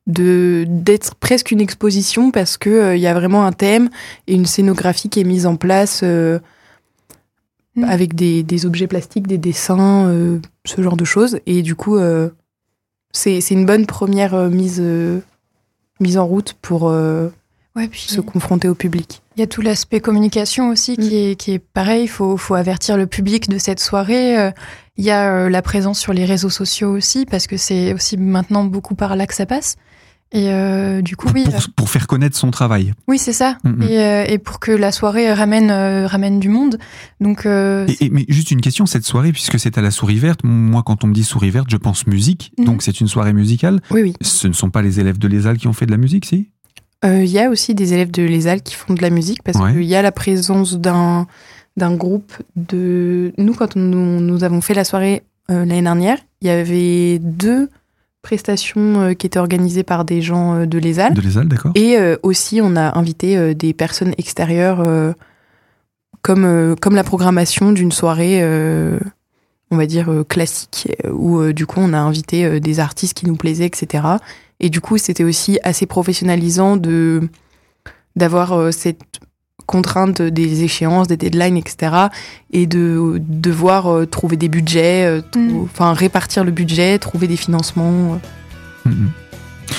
de 0.08 0.66
d'être 0.68 1.16
presque 1.16 1.52
une 1.52 1.62
exposition 1.62 2.32
parce 2.32 2.58
que 2.58 2.96
il 2.96 3.02
y 3.02 3.08
a 3.08 3.14
vraiment 3.14 3.46
un 3.46 3.52
thème 3.52 3.90
et 4.28 4.36
une 4.36 4.46
scénographie 4.46 5.10
qui 5.10 5.20
est 5.20 5.24
mise 5.24 5.46
en 5.46 5.56
place 5.56 6.04
mm. 6.04 7.84
avec 7.84 8.14
des, 8.16 8.44
des, 8.44 8.66
objets 8.66 8.88
plastiques, 8.88 9.28
des 9.28 9.38
dessins, 9.38 10.40
ce 10.66 10.82
genre 10.82 10.98
de 10.98 11.06
choses. 11.06 11.40
Et 11.48 11.64
du 11.64 11.76
coup, 11.76 11.98
c'est 13.12 13.52
une 13.52 13.66
bonne 13.66 13.86
première 13.88 14.50
mise 14.50 14.84
mise 16.00 16.18
en 16.18 16.26
route 16.28 16.54
pour 16.62 16.92
ouais, 17.76 17.88
puis, 17.88 18.02
se 18.02 18.22
confronter 18.22 18.68
au 18.68 18.76
public. 18.76 19.22
Il 19.36 19.42
y 19.42 19.44
a 19.44 19.48
tout 19.48 19.62
l'aspect 19.62 20.00
communication 20.00 20.70
aussi 20.70 20.96
qui, 20.96 21.10
mm. 21.10 21.32
est, 21.32 21.36
qui 21.36 21.52
est 21.54 21.60
pareil. 21.60 22.04
Il 22.04 22.08
faut, 22.08 22.38
faut 22.38 22.56
avertir 22.56 22.98
le 22.98 23.08
public 23.08 23.50
de 23.50 23.58
cette 23.58 23.80
soirée. 23.80 24.40
Euh, 24.40 24.52
il 24.98 25.04
y 25.04 25.12
a 25.12 25.34
euh, 25.34 25.50
la 25.50 25.62
présence 25.62 26.00
sur 26.00 26.14
les 26.14 26.26
réseaux 26.26 26.50
sociaux 26.50 26.92
aussi, 26.92 27.26
parce 27.26 27.48
que 27.48 27.58
c'est 27.58 27.94
aussi 27.94 28.18
maintenant 28.18 28.64
beaucoup 28.64 28.96
par 28.96 29.16
là 29.16 29.28
que 29.28 29.34
ça 29.34 29.46
passe. 29.46 29.76
Et 30.32 30.50
euh, 30.50 31.02
du 31.02 31.16
coup, 31.16 31.28
pour, 31.28 31.36
oui. 31.36 31.46
Pour, 31.76 31.90
faire 31.90 32.08
connaître 32.08 32.36
son 32.36 32.52
travail. 32.52 32.94
Oui, 33.08 33.18
c'est 33.18 33.32
ça. 33.32 33.58
Mm, 33.64 33.70
mm. 33.70 33.84
Et, 33.84 34.34
et, 34.34 34.38
pour 34.38 34.60
que 34.60 34.72
la 34.72 34.92
soirée 34.92 35.32
ramène, 35.32 35.72
ramène 35.72 36.40
du 36.40 36.50
monde. 36.50 36.78
Donc. 37.22 37.46
Et, 37.46 38.10
mais 38.10 38.26
juste 38.28 38.52
une 38.52 38.62
question, 38.62 38.86
cette 38.86 39.06
soirée, 39.06 39.32
puisque 39.32 39.60
c'est 39.60 39.78
à 39.78 39.82
la 39.82 39.92
Souris 39.92 40.20
Verte, 40.20 40.42
moi, 40.44 40.84
quand 40.86 41.04
on 41.04 41.08
me 41.08 41.14
dit 41.14 41.24
Souris 41.24 41.52
Verte, 41.52 41.70
je 41.70 41.78
pense 41.78 42.08
musique. 42.08 42.52
Donc 42.58 42.82
c'est 42.82 43.00
une 43.00 43.08
soirée 43.08 43.34
musicale. 43.34 43.82
Oui, 43.92 44.02
oui. 44.02 44.14
Ce 44.22 44.48
ne 44.48 44.54
sont 44.54 44.72
pas 44.72 44.82
les 44.82 45.00
élèves 45.00 45.18
de 45.18 45.28
l'ESAL 45.28 45.58
qui 45.58 45.68
ont 45.68 45.74
fait 45.74 45.86
de 45.86 45.92
la 45.92 45.98
musique, 45.98 46.26
si? 46.26 46.50
Il 47.04 47.10
euh, 47.10 47.26
y 47.26 47.40
a 47.40 47.50
aussi 47.50 47.76
des 47.76 47.94
élèves 47.94 48.10
de 48.10 48.24
l'ESAL 48.24 48.62
qui 48.62 48.74
font 48.74 48.94
de 48.94 49.02
la 49.02 49.12
musique 49.12 49.44
parce 49.44 49.58
qu'il 49.58 49.84
y 49.84 49.96
a 49.96 50.02
la 50.02 50.12
présence 50.12 50.76
d'un 50.76 51.28
d'un 51.78 51.94
groupe 51.94 52.32
de... 52.56 53.34
Nous, 53.38 53.54
quand 53.54 53.76
nous, 53.76 54.22
nous 54.22 54.44
avons 54.46 54.62
fait 54.62 54.74
la 54.74 54.86
soirée 54.86 55.24
euh, 55.52 55.66
l'année 55.66 55.82
dernière, 55.82 56.18
il 56.42 56.48
y 56.48 56.50
avait 56.50 57.20
deux 57.20 57.70
prestations 58.26 59.02
euh, 59.02 59.14
qui 59.14 59.28
étaient 59.28 59.40
organisées 59.40 59.84
par 59.84 60.04
des 60.04 60.22
gens 60.22 60.66
de 60.66 60.78
l'ESAL. 60.78 61.14
De 61.14 61.22
l'ESAL, 61.22 61.48
d'accord. 61.48 61.72
Et 61.76 61.98
aussi, 62.24 62.60
on 62.62 62.76
a 62.76 62.98
invité 62.98 63.56
des 63.56 63.74
personnes 63.74 64.14
extérieures 64.18 64.84
comme, 66.22 66.76
comme 66.82 66.96
la 66.96 67.04
programmation 67.04 67.72
d'une 67.72 67.92
soirée, 67.92 68.44
on 69.72 69.78
va 69.78 69.86
dire, 69.86 70.24
classique, 70.28 70.88
où 71.12 71.52
du 71.54 71.66
coup, 71.66 71.80
on 71.80 71.94
a 71.94 72.00
invité 72.00 72.60
des 72.60 72.80
artistes 72.80 73.16
qui 73.16 73.28
nous 73.28 73.36
plaisaient, 73.36 73.66
etc. 73.66 74.04
Et 74.60 74.70
du 74.70 74.82
coup, 74.82 74.98
c'était 74.98 75.24
aussi 75.24 75.60
assez 75.64 75.86
professionnalisant 75.86 76.78
de 76.78 77.30
d'avoir 78.16 78.54
euh, 78.54 78.72
cette 78.72 79.04
contrainte 79.66 80.22
des 80.22 80.64
échéances, 80.64 81.08
des 81.08 81.18
deadlines, 81.18 81.58
etc. 81.58 82.08
Et 82.52 82.68
de 82.68 83.22
devoir 83.28 83.88
euh, 83.88 84.06
trouver 84.06 84.38
des 84.38 84.50
budgets, 84.50 85.06
euh, 85.06 85.22
mm. 85.36 85.64
enfin 85.64 85.94
répartir 85.94 86.44
le 86.44 86.52
budget, 86.52 87.00
trouver 87.00 87.28
des 87.28 87.38
financements. 87.38 88.20
Mm, 88.86 88.90
mm. 88.90 89.10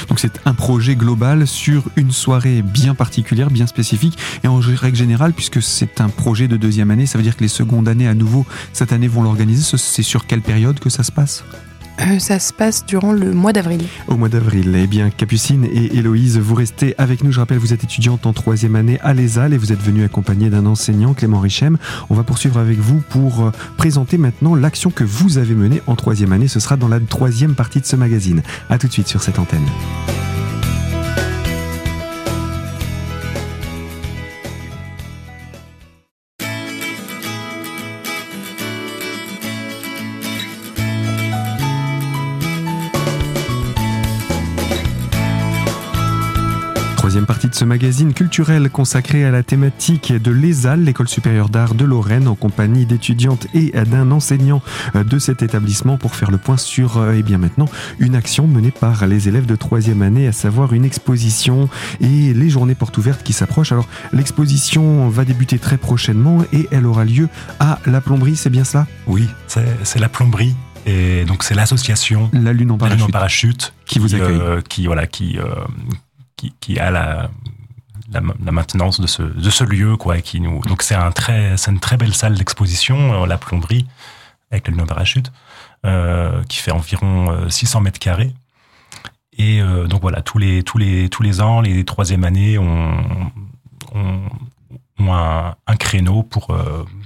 Donc 0.09 0.21
c'est 0.21 0.41
un 0.45 0.55
projet 0.55 0.97
global 0.97 1.47
sur 1.47 1.85
une 1.97 2.11
soirée 2.11 2.63
bien 2.63 2.95
particulière, 2.95 3.51
bien 3.51 3.67
spécifique. 3.67 4.19
Et 4.45 4.49
en 4.49 4.57
règle 4.57 4.97
générale, 4.97 5.33
puisque 5.33 5.63
c'est 5.63 6.01
un 6.01 6.09
projet 6.09 6.49
de 6.49 6.57
deuxième 6.57 6.91
année, 6.91 7.07
ça 7.07 7.19
veut 7.19 7.25
dire 7.25 7.37
que 7.37 7.43
les 7.43 7.49
secondes 7.49 7.89
années 7.89 8.09
à 8.09 8.15
nouveau 8.15 8.47
cette 8.73 8.93
année 8.93 9.09
vont 9.09 9.23
l'organiser. 9.23 9.77
C'est 9.77 10.03
sur 10.03 10.27
quelle 10.27 10.43
période 10.43 10.79
que 10.81 10.91
ça 10.91 11.03
se 11.03 11.13
passe? 11.13 11.45
Euh, 12.01 12.19
ça 12.19 12.39
se 12.39 12.53
passe 12.53 12.85
durant 12.85 13.13
le 13.13 13.33
mois 13.33 13.53
d'avril. 13.53 13.83
Au 14.09 14.17
mois 14.17 14.29
d'avril. 14.29 14.75
Eh 14.77 14.87
bien, 14.87 15.11
Capucine 15.11 15.65
et 15.65 15.97
Héloïse, 15.97 16.39
vous 16.39 16.55
restez 16.55 16.95
avec 16.99 17.25
nous. 17.25 17.33
Je 17.33 17.41
rappelle, 17.41 17.59
vous 17.59 17.73
êtes 17.73 17.85
étudiante 17.85 18.27
en 18.27 18.33
troisième 18.33 18.77
année 18.77 18.99
à 19.03 19.15
l'ESAL 19.15 19.53
et 19.53 19.59
vous 19.59 19.73
êtes 19.73 19.83
venue 19.83 20.05
accompagnée 20.05 20.51
d'un 20.51 20.67
enseignant, 20.67 21.15
Clément 21.15 21.41
Richem. 21.41 21.79
On 22.11 22.15
va 22.15 22.23
poursuivre 22.23 22.59
avec 22.59 22.79
vous 22.79 23.03
pour 23.09 23.47
euh, 23.47 23.51
présenter 23.77 24.19
maintenant 24.19 24.55
l'action 24.55 24.91
que 24.91 25.05
vous 25.05 25.39
avez 25.39 25.55
menée 25.55 25.83
en 25.87 25.97
troisième 25.97 26.33
année. 26.33 26.49
Ce 26.49 26.61
sera 26.61 26.77
dans 26.77 26.89
la 26.89 27.01
troisième 27.01 27.55
partie 27.55 27.81
de 27.81 27.87
ce 27.87 27.97
magazine. 27.97 28.43
A 28.69 28.79
tout 28.79 28.89
de 28.89 28.93
suite 28.93 29.09
sur 29.09 29.23
cette 29.23 29.39
antenne. 29.39 29.67
Partie 47.27 47.49
de 47.49 47.55
ce 47.55 47.65
magazine 47.65 48.15
culturel 48.15 48.71
consacré 48.71 49.25
à 49.25 49.33
la 49.33 49.43
thématique 49.43 50.13
de 50.13 50.31
l'ESAL, 50.31 50.85
l'École 50.85 51.09
supérieure 51.09 51.49
d'art 51.49 51.75
de 51.75 51.85
Lorraine, 51.85 52.29
en 52.29 52.37
compagnie 52.37 52.87
d'étudiantes 52.87 53.49
et 53.53 53.73
d'un 53.73 54.13
enseignant 54.13 54.63
de 54.95 55.19
cet 55.19 55.43
établissement 55.43 55.97
pour 55.97 56.15
faire 56.15 56.31
le 56.31 56.39
point 56.39 56.57
sur, 56.57 57.03
et 57.11 57.19
eh 57.19 57.23
bien 57.23 57.39
maintenant, 57.39 57.69
une 57.99 58.15
action 58.15 58.47
menée 58.47 58.71
par 58.71 59.07
les 59.09 59.29
élèves 59.29 59.47
de 59.47 59.57
troisième 59.57 60.03
année, 60.03 60.29
à 60.29 60.33
savoir 60.33 60.73
une 60.73 60.85
exposition 60.85 61.69
et 62.01 62.33
les 62.33 62.49
journées 62.49 62.77
portes 62.77 62.97
ouvertes 62.97 63.25
qui 63.25 63.33
s'approchent. 63.33 63.73
Alors, 63.73 63.89
l'exposition 64.13 65.09
va 65.09 65.25
débuter 65.25 65.59
très 65.59 65.79
prochainement 65.79 66.45
et 66.53 66.69
elle 66.71 66.87
aura 66.87 67.05
lieu 67.05 67.29
à 67.59 67.81
la 67.87 68.01
plomberie, 68.01 68.37
c'est 68.37 68.51
bien 68.51 68.65
cela? 68.65 68.87
Oui, 69.09 69.29
c'est 69.49 69.99
la 69.99 70.09
plomberie 70.09 70.55
et 70.87 71.25
donc 71.25 71.43
c'est 71.43 71.55
l'association 71.55 72.31
La 72.33 72.53
Lune 72.53 72.71
en 72.71 72.79
parachute, 72.79 73.11
parachute 73.11 73.75
qui, 73.85 73.99
vous 73.99 74.15
accueille, 74.15 74.39
euh, 74.41 74.61
qui 74.61 74.87
voilà, 74.87 75.09
qui 75.09 75.37
euh, 75.39 75.45
qui, 76.37 76.79
a 76.79 76.91
la, 76.91 77.31
la, 78.13 78.21
maintenance 78.53 79.01
de 79.01 79.07
ce, 79.07 79.23
de 79.23 79.51
ce 79.51 79.65
lieu, 79.65 79.97
quoi, 79.97 80.21
qui 80.21 80.41
nous. 80.41 80.61
Donc 80.63 80.83
c'est 80.83 80.95
un 80.95 81.11
très, 81.11 81.57
c'est 81.57 81.71
une 81.71 81.81
très 81.81 81.97
belle 81.97 82.15
salle 82.15 82.35
d'exposition, 82.35 83.23
euh, 83.23 83.27
la 83.27 83.39
plomberie 83.39 83.87
avec 84.51 84.69
le 84.69 84.75
lune 84.75 84.87
parachute, 84.87 85.33
euh, 85.85 86.43
qui 86.45 86.59
fait 86.59 86.71
environ 86.71 87.49
600 87.49 87.79
euh, 87.79 87.83
mètres 87.83 87.99
carrés. 87.99 88.33
Et 89.39 89.61
donc 89.61 90.01
voilà, 90.01 90.23
tous 90.23 90.39
les 90.39 90.63
tous 90.63 90.79
les 90.79 91.11
tous 91.11 91.23
les 91.23 91.43
ans, 91.43 91.61
les 91.61 91.85
troisième 91.85 92.25
années, 92.25 92.57
on, 92.57 93.31
on, 93.95 95.13
a 95.13 95.59
un, 95.67 95.77
créneau 95.77 96.23
pour 96.23 96.57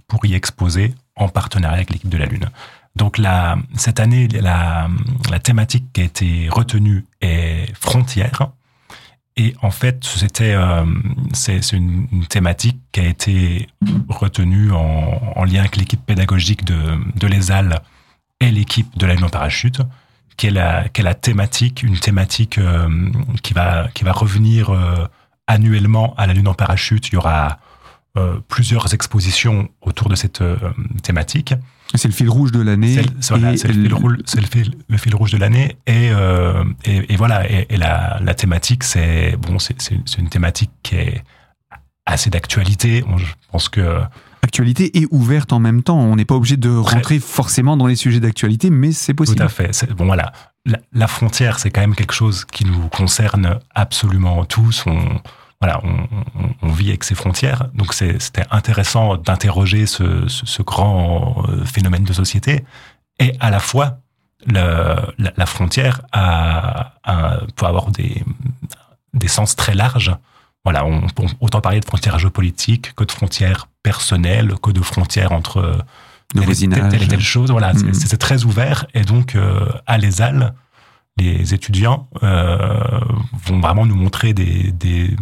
pour 0.07 0.25
y 0.25 0.35
exposer 0.35 0.95
en 1.16 1.29
partenariat 1.29 1.79
avec 1.79 1.90
l'équipe 1.90 2.09
de 2.09 2.16
la 2.16 2.27
Lune. 2.27 2.49
Donc 2.95 3.19
la, 3.19 3.59
cette 3.75 3.99
année, 3.99 4.29
la, 4.29 4.88
la 5.29 5.40
thématique 5.40 5.93
qui 5.93 6.03
a 6.03 6.05
été 6.05 6.49
retenue 6.49 7.05
est 7.21 7.75
frontières. 7.75 8.53
Et 9.40 9.55
en 9.62 9.70
fait, 9.70 10.05
c'était 10.05 10.53
euh, 10.53 10.85
c'est 11.33 11.72
une, 11.72 12.26
thématique 12.29 12.79
qui 12.92 13.00
a 13.00 13.07
été 13.07 13.68
retenue 14.11 14.70
en, 14.70 15.18
en 15.35 15.44
lien 15.44 15.61
avec 15.61 15.76
l'équipe 15.76 16.05
pédagogique 16.05 16.62
de, 16.66 16.79
de 17.18 17.26
l'ESAL 17.26 17.81
et 18.40 18.50
l'équipe 18.50 18.98
de 18.98 19.07
la 19.07 19.14
en 19.14 19.31
parachute, 19.31 19.81
qui 20.37 20.48
est 20.48 20.50
la, 20.50 20.90
qui 20.90 21.00
est 21.00 21.05
la 21.05 21.14
thématique, 21.14 21.83
une 21.83 21.98
thématique 21.98 22.59
euh, 22.59 23.11
qui 23.42 23.55
va 23.55 23.88
qui 23.94 24.05
va 24.05 24.12
revenir 24.12 24.68
euh, 24.68 25.07
annuellement 25.46 26.12
à 26.18 26.26
la 26.26 26.35
lune 26.35 26.48
en 26.48 26.55
parachute. 26.55 27.09
Il 27.09 27.14
y 27.14 27.16
aura 27.16 27.59
plusieurs 28.48 28.92
expositions 28.92 29.70
autour 29.81 30.09
de 30.09 30.16
cette 30.16 30.42
thématique. 31.03 31.55
C'est 31.94 32.09
le 32.09 32.14
fil 32.14 32.29
rouge 32.29 32.53
de 32.53 32.61
l'année. 32.61 32.94
C'est 33.20 33.35
le, 33.37 33.57
fil, 34.46 34.74
le, 34.88 34.96
fil, 34.96 35.14
rouge 35.14 35.33
de 35.33 35.38
l'année. 35.38 35.76
Et, 35.87 36.11
euh, 36.12 36.64
et, 36.85 37.12
et, 37.12 37.16
voilà. 37.16 37.50
Et, 37.50 37.76
la, 37.76 38.20
la, 38.22 38.35
thématique, 38.35 38.85
c'est 38.85 39.37
bon, 39.37 39.59
c'est 39.59 39.79
une 40.18 40.29
thématique 40.29 40.70
qui 40.83 40.96
est 40.96 41.24
assez 42.07 42.31
d'actualité. 42.31 43.05
Je 43.16 43.24
pense 43.50 43.68
que 43.68 44.00
actualité 44.42 44.98
et 44.98 45.07
ouverte 45.11 45.53
en 45.53 45.59
même 45.59 45.83
temps. 45.83 45.98
On 45.98 46.16
n'est 46.16 46.24
pas 46.24 46.35
obligé 46.35 46.57
de 46.57 46.70
rentrer 46.70 47.18
forcément 47.18 47.76
dans 47.76 47.87
les 47.87 47.96
sujets 47.96 48.20
d'actualité, 48.20 48.70
mais 48.70 48.92
c'est 48.92 49.14
possible. 49.14 49.38
Tout 49.38 49.44
à 49.44 49.48
fait. 49.48 49.92
Bon 49.94 50.07
voilà, 50.07 50.33
la, 50.66 50.79
la 50.92 51.07
frontière, 51.07 51.59
c'est 51.59 51.70
quand 51.70 51.81
même 51.81 51.94
quelque 51.94 52.14
chose 52.14 52.44
qui 52.44 52.64
nous 52.64 52.88
concerne 52.88 53.59
absolument 53.74 54.44
tous. 54.44 54.85
On, 54.87 55.20
voilà, 55.61 55.81
on, 55.85 56.07
on, 56.62 56.73
vit 56.73 56.88
avec 56.88 57.05
ses 57.05 57.14
frontières. 57.14 57.68
Donc 57.75 57.92
c'était 57.92 58.44
intéressant 58.51 59.16
d'interroger 59.16 59.87
ce, 59.87 60.27
ce, 60.27 60.46
ce, 60.46 60.62
grand 60.62 61.44
euh, 61.49 61.64
phénomène 61.64 62.05
de 62.05 62.12
société. 62.14 62.64
Et 63.18 63.35
à 63.40 63.51
la 63.51 63.61
fois, 63.61 63.99
le, 64.46 64.96
la, 65.18 65.33
la, 65.37 65.46
frontière 65.46 66.01
a, 66.12 66.94
a, 67.05 67.40
peut 67.57 67.66
avoir 67.66 67.90
des, 67.90 68.25
des 69.12 69.29
sens 69.29 69.55
très 69.55 69.75
larges. 69.75 70.16
Voilà, 70.64 70.85
on 70.87 71.03
peut 71.09 71.25
autant 71.40 71.61
parler 71.61 71.81
de 71.81 71.85
frontières 71.85 72.18
géopolitiques 72.18 72.94
que 72.94 73.05
de 73.05 73.12
frontières 73.12 73.68
personnelles, 73.83 74.55
que 74.62 74.70
de 74.70 74.81
frontières 74.81 75.33
entre 75.33 75.85
telle, 76.35 76.46
telle, 76.90 77.03
et 77.03 77.09
telle 77.09 77.20
chose. 77.20 77.51
Voilà, 77.51 77.73
mm-hmm. 77.75 77.92
c'est 77.92 78.16
très 78.18 78.44
ouvert. 78.44 78.87
Et 78.94 79.03
donc, 79.03 79.35
euh, 79.35 79.68
à 79.87 79.99
l'ESAL, 79.99 80.55
les 81.21 81.55
étudiants 81.55 82.09
euh, 82.23 83.01
vont 83.47 83.61
vraiment 83.61 83.87
nous 83.87 83.95
montrer 83.95 84.33
des, 84.33 84.73
des 84.73 85.17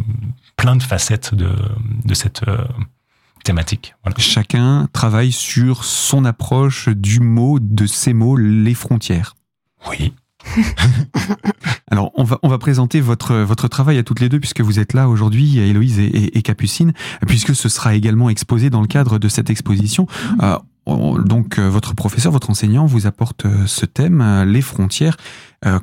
plein 0.57 0.77
de 0.77 0.83
facettes 0.83 1.35
de, 1.35 1.51
de 2.05 2.15
cette 2.15 2.47
euh, 2.49 2.59
thématique. 3.45 3.95
Chacun 4.19 4.89
travaille 4.93 5.33
sur 5.33 5.85
son 5.85 6.25
approche 6.25 6.89
du 6.89 7.21
mot, 7.21 7.59
de 7.61 7.87
ces 7.87 8.13
mots, 8.13 8.37
les 8.37 8.75
frontières. 8.75 9.37
Oui. 9.89 10.13
Alors, 11.91 12.11
on 12.15 12.25
va, 12.25 12.39
on 12.43 12.49
va 12.49 12.59
présenter 12.59 13.01
votre, 13.01 13.37
votre 13.37 13.69
travail 13.69 13.99
à 13.99 14.03
toutes 14.03 14.21
les 14.21 14.29
deux, 14.29 14.41
puisque 14.41 14.61
vous 14.61 14.79
êtes 14.79 14.93
là 14.93 15.09
aujourd'hui, 15.09 15.59
Héloïse 15.59 15.99
et, 15.99 16.37
et, 16.37 16.43
Capucine, 16.43 16.93
puisque 17.27 17.55
ce 17.55 17.69
sera 17.69 17.95
également 17.95 18.31
exposé 18.31 18.71
dans 18.71 18.81
le 18.81 18.87
cadre 18.87 19.19
de 19.19 19.29
cette 19.29 19.51
exposition. 19.51 20.07
Euh, 20.43 20.59
donc 21.25 21.59
votre 21.59 21.95
professeur, 21.95 22.33
votre 22.33 22.51
enseignant 22.51 22.87
vous 22.87 23.07
apporte 23.07 23.47
ce 23.67 23.87
thème, 23.87 24.45
les 24.47 24.63
frontières. 24.63 25.17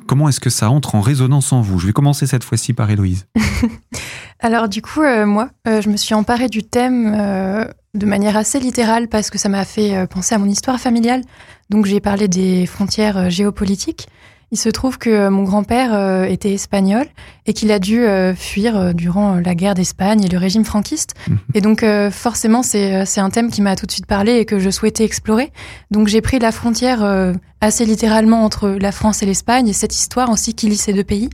comment 0.06 0.28
est-ce 0.28 0.40
que 0.40 0.50
ça 0.50 0.70
entre 0.70 0.94
en 0.94 1.00
résonance 1.00 1.52
en 1.52 1.60
vous? 1.60 1.78
Je 1.78 1.86
vais 1.86 1.92
commencer 1.92 2.26
cette 2.26 2.44
fois-ci 2.44 2.72
par 2.72 2.90
Héloïse. 2.90 3.26
Alors 4.40 4.68
du 4.68 4.82
coup, 4.82 5.02
moi, 5.24 5.50
je 5.64 5.88
me 5.88 5.96
suis 5.96 6.14
emparée 6.14 6.48
du 6.48 6.62
thème 6.62 7.12
de 7.94 8.06
manière 8.06 8.36
assez 8.36 8.58
littérale 8.60 9.08
parce 9.08 9.30
que 9.30 9.38
ça 9.38 9.48
m'a 9.48 9.64
fait 9.64 10.06
penser 10.08 10.34
à 10.34 10.38
mon 10.38 10.46
histoire 10.46 10.80
familiale. 10.80 11.22
Donc 11.70 11.86
j'ai 11.86 12.00
parlé 12.00 12.28
des 12.28 12.66
frontières 12.66 13.30
géopolitiques. 13.30 14.08
Il 14.52 14.58
se 14.58 14.68
trouve 14.68 14.96
que 14.96 15.28
mon 15.28 15.42
grand-père 15.42 15.92
euh, 15.92 16.24
était 16.24 16.52
espagnol 16.52 17.06
et 17.46 17.52
qu'il 17.52 17.72
a 17.72 17.80
dû 17.80 18.02
euh, 18.02 18.32
fuir 18.32 18.76
euh, 18.76 18.92
durant 18.92 19.34
la 19.34 19.56
guerre 19.56 19.74
d'Espagne 19.74 20.22
et 20.22 20.28
le 20.28 20.38
régime 20.38 20.64
franquiste. 20.64 21.14
Mhm. 21.28 21.38
Et 21.54 21.60
donc 21.60 21.84
forcément, 22.12 22.62
c'est 22.62 23.18
un 23.18 23.30
thème 23.30 23.50
qui 23.50 23.60
m'a 23.60 23.74
tout 23.74 23.86
de 23.86 23.92
suite 23.92 24.06
parlé 24.06 24.36
et 24.36 24.44
que 24.44 24.60
je 24.60 24.70
souhaitais 24.70 25.04
explorer. 25.04 25.52
Donc 25.90 26.06
j'ai 26.06 26.20
pris 26.20 26.38
la 26.38 26.52
frontière 26.52 27.02
assez 27.60 27.84
littéralement 27.84 28.44
entre 28.44 28.68
la 28.68 28.92
France 28.92 29.22
et 29.22 29.26
l'Espagne 29.26 29.68
et 29.68 29.72
cette 29.72 29.94
histoire 29.94 30.30
aussi 30.30 30.54
qui 30.54 30.68
lie 30.68 30.76
ces 30.76 30.92
deux 30.92 31.04
pays 31.04 31.30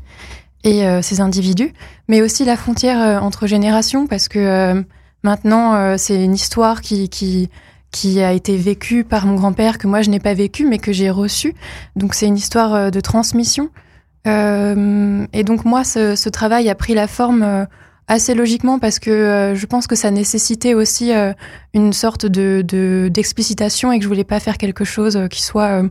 et 0.64 0.84
ces 1.02 1.20
individus, 1.20 1.72
mais 2.08 2.22
aussi 2.22 2.44
la 2.44 2.56
frontière 2.56 3.22
entre 3.22 3.46
générations 3.46 4.06
parce 4.06 4.28
que 4.28 4.84
maintenant 5.22 5.96
c'est 5.98 6.22
une 6.22 6.34
histoire 6.34 6.80
qui, 6.80 7.08
qui 7.08 7.50
qui 7.92 8.20
a 8.20 8.32
été 8.32 8.56
vécu 8.56 9.04
par 9.04 9.26
mon 9.26 9.36
grand-père, 9.36 9.78
que 9.78 9.86
moi 9.86 10.02
je 10.02 10.10
n'ai 10.10 10.18
pas 10.18 10.34
vécu, 10.34 10.66
mais 10.66 10.78
que 10.78 10.92
j'ai 10.92 11.10
reçu. 11.10 11.54
Donc 11.94 12.14
c'est 12.14 12.26
une 12.26 12.36
histoire 12.36 12.74
euh, 12.74 12.90
de 12.90 13.00
transmission. 13.00 13.70
Euh, 14.26 15.26
et 15.32 15.44
donc 15.44 15.64
moi, 15.64 15.84
ce, 15.84 16.14
ce, 16.14 16.28
travail 16.28 16.68
a 16.68 16.74
pris 16.74 16.94
la 16.94 17.08
forme 17.08 17.42
euh, 17.42 17.64
assez 18.06 18.34
logiquement 18.34 18.78
parce 18.78 18.98
que 18.98 19.10
euh, 19.10 19.54
je 19.54 19.66
pense 19.66 19.86
que 19.86 19.96
ça 19.96 20.10
nécessitait 20.10 20.74
aussi 20.74 21.12
une 21.74 21.92
sorte 21.92 22.26
de 22.26 23.08
d'explicitation 23.08 23.92
et 23.92 23.98
que 23.98 24.04
je 24.04 24.08
voulais 24.08 24.24
pas 24.24 24.40
faire 24.40 24.58
quelque 24.58 24.84
chose 24.84 25.18
qui 25.30 25.42
soit 25.42 25.82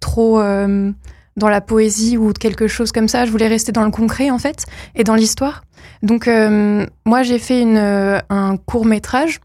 trop 0.00 0.40
dans 1.36 1.48
la 1.48 1.60
poésie 1.60 2.16
ou 2.16 2.32
quelque 2.32 2.66
chose 2.66 2.92
comme 2.92 3.08
ça. 3.08 3.24
Je 3.24 3.30
voulais 3.30 3.48
rester 3.48 3.72
dans 3.72 3.84
le 3.84 3.90
concret 3.90 4.30
en 4.30 4.38
fait 4.38 4.66
et 4.94 5.04
dans 5.04 5.14
l'histoire. 5.14 5.64
Donc 6.02 6.28
moi 7.04 7.22
j'ai 7.22 7.38
fait 7.38 7.60
une, 7.60 7.78
un 7.78 8.56
court 8.56 8.84
métrage 8.86 9.40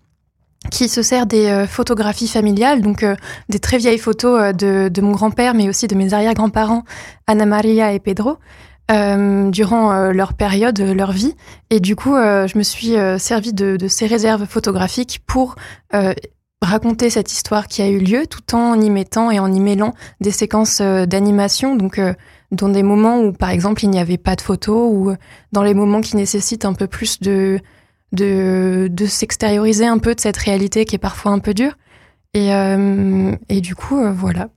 qui 0.70 0.90
se 0.90 1.02
sert 1.02 1.26
des 1.26 1.48
euh, 1.48 1.68
photographies 1.68 2.28
familiales, 2.28 2.82
donc 2.82 3.04
euh, 3.04 3.16
des 3.50 3.60
très 3.60 3.78
vieilles 3.78 3.98
photos 3.98 4.40
euh, 4.40 4.52
de, 4.54 4.90
de, 4.90 5.02
mon 5.02 5.12
grand-père, 5.12 5.54
mais 5.54 5.70
aussi 5.70 5.88
de 5.88 5.96
mes 5.96 6.14
arrière-grands-parents, 6.14 6.84
Anna 7.28 7.46
Maria 7.46 7.94
et 7.94 8.00
Pedro, 8.00 8.38
durant 8.90 10.10
leur 10.10 10.34
période, 10.34 10.80
leur 10.80 11.12
vie. 11.12 11.36
Et 11.70 11.80
du 11.80 11.96
coup, 11.96 12.16
je 12.16 12.58
me 12.58 12.64
suis 12.64 12.96
servi 13.20 13.54
de, 13.54 13.78
de, 13.78 13.88
ces 13.88 14.08
réserves 14.08 14.48
photographiques 14.48 15.22
pour 15.28 15.54
raconter 16.64 17.12
cette 17.12 17.32
histoire 17.32 17.68
qui 17.68 17.84
a 17.84 17.88
eu 17.88 18.00
lieu, 18.00 18.26
tout 18.26 18.56
en 18.56 18.82
y 18.82 18.90
mettant 18.90 19.30
et 19.30 19.38
en 19.38 19.54
y 19.54 19.60
mêlant 19.60 19.94
des 20.22 20.32
séquences 20.32 20.82
d'animation, 20.82 21.76
donc 21.76 22.02
dans 22.52 22.70
des 22.70 22.82
moments 22.82 23.22
où, 23.22 23.32
par 23.32 23.52
exemple, 23.52 23.84
il 23.84 23.92
n'y 23.92 24.00
avait 24.00 24.18
pas 24.18 24.36
de 24.36 24.42
photos, 24.42 24.90
ou 24.92 25.14
dans 25.52 25.62
les 25.62 25.76
moments 25.76 26.02
qui 26.02 26.16
nécessitent 26.16 26.66
un 26.66 26.74
peu 26.74 26.88
plus 26.88 27.20
de 27.20 27.60
de, 28.12 28.88
de 28.92 29.06
s'extérioriser 29.06 29.86
un 29.86 29.98
peu 29.98 30.16
de 30.16 30.20
cette 30.20 30.38
réalité 30.38 30.86
qui 30.86 30.96
est 30.96 31.00
parfois 31.00 31.32
un 31.32 31.40
peu 31.40 31.54
dure. 31.54 31.74
Et, 32.36 32.54
euh, 32.54 33.36
et 33.50 33.60
du 33.60 33.74
coup, 33.74 33.98
euh, 33.98 34.12
voilà. 34.12 34.50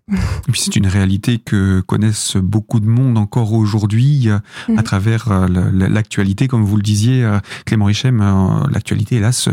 Et 0.47 0.53
puis 0.53 0.61
c'est 0.61 0.77
une 0.77 0.87
réalité 0.87 1.39
que 1.39 1.81
connaissent 1.81 2.37
beaucoup 2.37 2.81
de 2.81 2.87
monde 2.87 3.17
encore 3.17 3.55
aujourd'hui 3.55 4.29
euh, 4.29 4.39
à 4.69 4.73
mhm. 4.73 4.83
travers 4.83 5.49
l'actualité, 5.49 6.49
comme 6.49 6.65
vous 6.65 6.77
le 6.77 6.83
disiez, 6.83 7.27
Clément 7.65 7.87
Richem. 7.87 8.19
L'actualité, 8.71 9.17
hélas, 9.17 9.49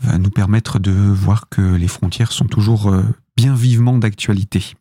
va 0.00 0.18
nous 0.18 0.30
permettre 0.30 0.78
de 0.78 0.92
voir 0.92 1.48
que 1.50 1.60
les 1.60 1.88
frontières 1.88 2.32
sont 2.32 2.46
toujours 2.46 2.94
bien 3.36 3.54
vivement 3.54 3.98
d'actualité. 3.98 4.74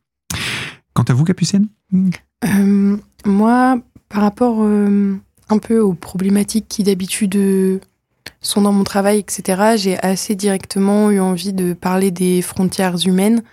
Quant 0.93 1.03
à 1.03 1.13
vous, 1.13 1.25
Capucine? 1.25 1.67
Moi, 3.25 3.79
par 4.07 4.21
rapport 4.21 4.61
un 4.61 5.57
peu 5.57 5.79
aux 5.79 5.93
problématiques 5.93 6.67
qui 6.69 6.83
d'habitude 6.83 7.81
sont 8.41 8.61
dans 8.61 8.71
mon 8.71 8.83
travail, 8.83 9.19
etc., 9.19 9.75
j'ai 9.75 9.99
assez 9.99 10.35
directement 10.35 11.11
eu 11.11 11.19
envie 11.19 11.53
de 11.53 11.73
parler 11.73 12.11
des 12.11 12.41
frontières 12.41 12.97
humaines, 13.05 13.43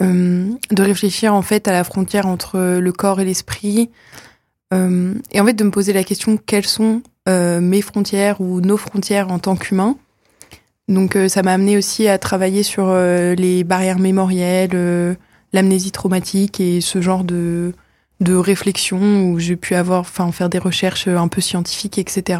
euh, 0.00 0.48
de 0.70 0.82
réfléchir 0.82 1.34
en 1.34 1.42
fait 1.42 1.68
à 1.68 1.72
la 1.72 1.84
frontière 1.84 2.26
entre 2.26 2.78
le 2.78 2.92
corps 2.92 3.20
et 3.20 3.24
l'esprit, 3.24 3.90
euh, 4.72 5.14
et 5.32 5.40
en 5.40 5.46
fait 5.46 5.52
de 5.52 5.64
me 5.64 5.70
poser 5.70 5.92
la 5.92 6.04
question 6.04 6.36
quelles 6.36 6.66
sont 6.66 7.02
euh, 7.28 7.60
mes 7.60 7.82
frontières 7.82 8.40
ou 8.40 8.60
nos 8.60 8.76
frontières 8.76 9.30
en 9.30 9.38
tant 9.38 9.56
qu'humains? 9.56 9.96
Donc 10.86 11.16
ça 11.28 11.42
m'a 11.42 11.54
amené 11.54 11.78
aussi 11.78 12.08
à 12.08 12.18
travailler 12.18 12.62
sur 12.62 12.94
les 12.94 13.64
barrières 13.64 13.98
mémorielles, 13.98 15.16
l'amnésie 15.54 15.92
traumatique 15.92 16.60
et 16.60 16.82
ce 16.82 17.00
genre 17.00 17.24
de 17.24 17.72
de 18.20 18.34
réflexion 18.34 19.30
où 19.30 19.38
j'ai 19.38 19.56
pu 19.56 19.74
avoir, 19.74 20.00
enfin 20.00 20.30
faire 20.30 20.50
des 20.50 20.58
recherches 20.58 21.08
un 21.08 21.28
peu 21.28 21.40
scientifiques, 21.40 21.98
etc. 21.98 22.38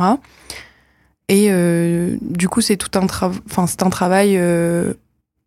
Et 1.29 1.49
euh, 1.51 2.17
du 2.21 2.49
coup, 2.49 2.61
c'est 2.61 2.77
tout 2.77 2.99
un, 2.99 3.05
enfin, 3.05 3.67
c'est 3.67 3.83
un 3.83 3.91
travail 3.91 4.37
euh, 4.37 4.95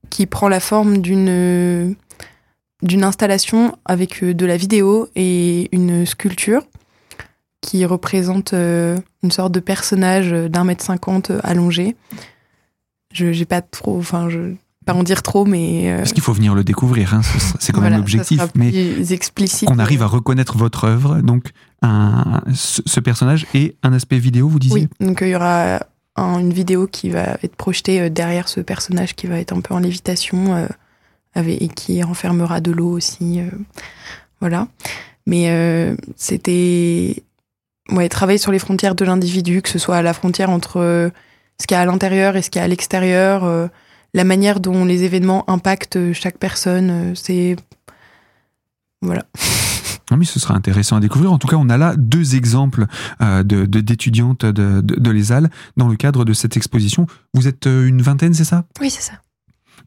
qui 0.10 0.26
prend 0.26 0.50
la 0.50 0.60
forme 0.60 1.00
d'une 1.00 1.96
d'une 2.84 3.04
installation 3.04 3.76
avec 3.86 4.24
euh, 4.24 4.34
de 4.34 4.46
la 4.46 4.58
vidéo 4.58 5.10
et 5.16 5.68
une 5.76 6.06
sculpture 6.06 6.63
qui 7.62 7.86
représente 7.86 8.54
une 8.54 9.32
sorte 9.32 9.52
de 9.52 9.60
personnage 9.60 10.32
d'un 10.32 10.63
mètre 10.63 10.84
cinquante 10.84 11.32
allongé. 11.44 11.96
Je 13.12 13.32
j'ai 13.34 13.46
pas 13.46 13.62
trop, 13.62 13.98
enfin, 13.98 14.30
je 14.30 14.54
pas 14.88 14.93
en 14.93 15.04
dire 15.04 15.21
trop, 15.21 15.45
mais. 15.45 15.93
Parce 15.97 16.13
qu'il 16.13 16.23
faut 16.23 16.34
venir 16.34 16.56
le 16.56 16.63
découvrir, 16.63 17.13
hein, 17.13 17.21
c'est 17.60 17.73
quand 17.73 17.82
même 17.82 17.97
l'objectif. 17.97 18.41
Mais 18.56 18.71
explicite. 19.12 19.67
qu'on 19.67 19.78
arrive 19.78 20.02
à 20.02 20.08
reconnaître 20.08 20.58
votre 20.58 20.86
œuvre, 20.86 21.21
donc 21.21 21.52
un, 21.82 22.41
ce, 22.54 23.00
personnage 23.00 23.45
et 23.54 23.76
un 23.84 23.93
aspect 23.93 24.17
vidéo, 24.17 24.47
vous 24.47 24.60
disiez 24.60 24.88
Oui, 25.00 25.06
donc 25.06 25.19
il 25.21 25.30
y 25.30 25.36
aura 25.36 25.80
une 26.17 26.52
vidéo 26.52 26.88
qui 26.88 27.10
va 27.10 27.38
être 27.43 27.56
projetée 27.56 28.02
euh, 28.02 28.10
derrière 28.10 28.50
ce 28.50 28.60
personnage 28.60 29.15
qui 29.15 29.28
va 29.28 29.39
être 29.39 29.54
un 29.54 29.62
peu 29.62 29.73
en 29.73 29.80
lévitation 29.80 30.56
euh, 30.56 30.67
avec, 31.36 31.62
et 31.62 31.67
qui 31.67 32.02
renfermera 32.02 32.62
de 32.62 32.71
l'eau 32.71 32.91
aussi. 32.91 33.39
Euh, 33.39 33.50
voilà. 34.41 34.67
Mais 35.26 35.93
c'était 36.15 37.21
ouais, 37.91 38.08
travailler 38.08 38.38
sur 38.38 38.54
les 38.54 38.60
frontières 38.60 38.95
de 38.95 39.04
l'individu, 39.04 39.62
que 39.62 39.67
ce 39.67 39.78
soit 39.78 40.02
la 40.02 40.13
frontière 40.13 40.50
entre 40.50 41.12
ce 41.60 41.67
qu'il 41.67 41.76
y 41.76 41.78
a 41.78 41.82
à 41.82 41.86
l'intérieur 41.86 42.38
et 42.38 42.41
ce 42.41 42.50
qu'il 42.50 42.60
y 42.60 42.62
a 42.62 42.63
à 42.63 42.67
l'extérieur 42.69 43.69
la 44.17 44.23
manière 44.23 44.60
dont 44.60 44.84
les 44.84 45.03
événements 45.03 45.49
impactent 45.49 46.12
chaque 46.12 46.39
personne. 46.39 47.15
C'est. 47.15 47.56
Voilà. 49.01 49.23
mais 50.17 50.25
ce 50.25 50.39
sera 50.39 50.56
intéressant 50.56 50.95
à 50.95 50.99
découvrir. 50.99 51.32
En 51.32 51.38
tout 51.38 51.47
cas, 51.47 51.58
on 51.58 51.69
a 51.69 51.77
là 51.77 51.95
deux 51.95 52.36
exemples 52.36 52.88
euh, 53.21 53.43
d'étudiantes 53.43 54.43
de, 54.43 54.82
de, 54.82 54.95
de, 54.95 55.12
l'ESAL 55.12 55.49
dans 55.77 55.88
le 55.88 55.95
cadre 55.95 56.25
de 56.25 56.34
cette 56.34 56.58
exposition. 56.58 57.06
Vous 57.36 57.47
êtes 57.47 57.67
euh, 57.67 57.88
une 57.88 58.01
vingtaine, 58.01 58.34
c'est 58.34 58.43
ça? 58.43 58.65
Oui, 58.82 58.89
c'est 58.89 59.03
ça. 59.03 59.13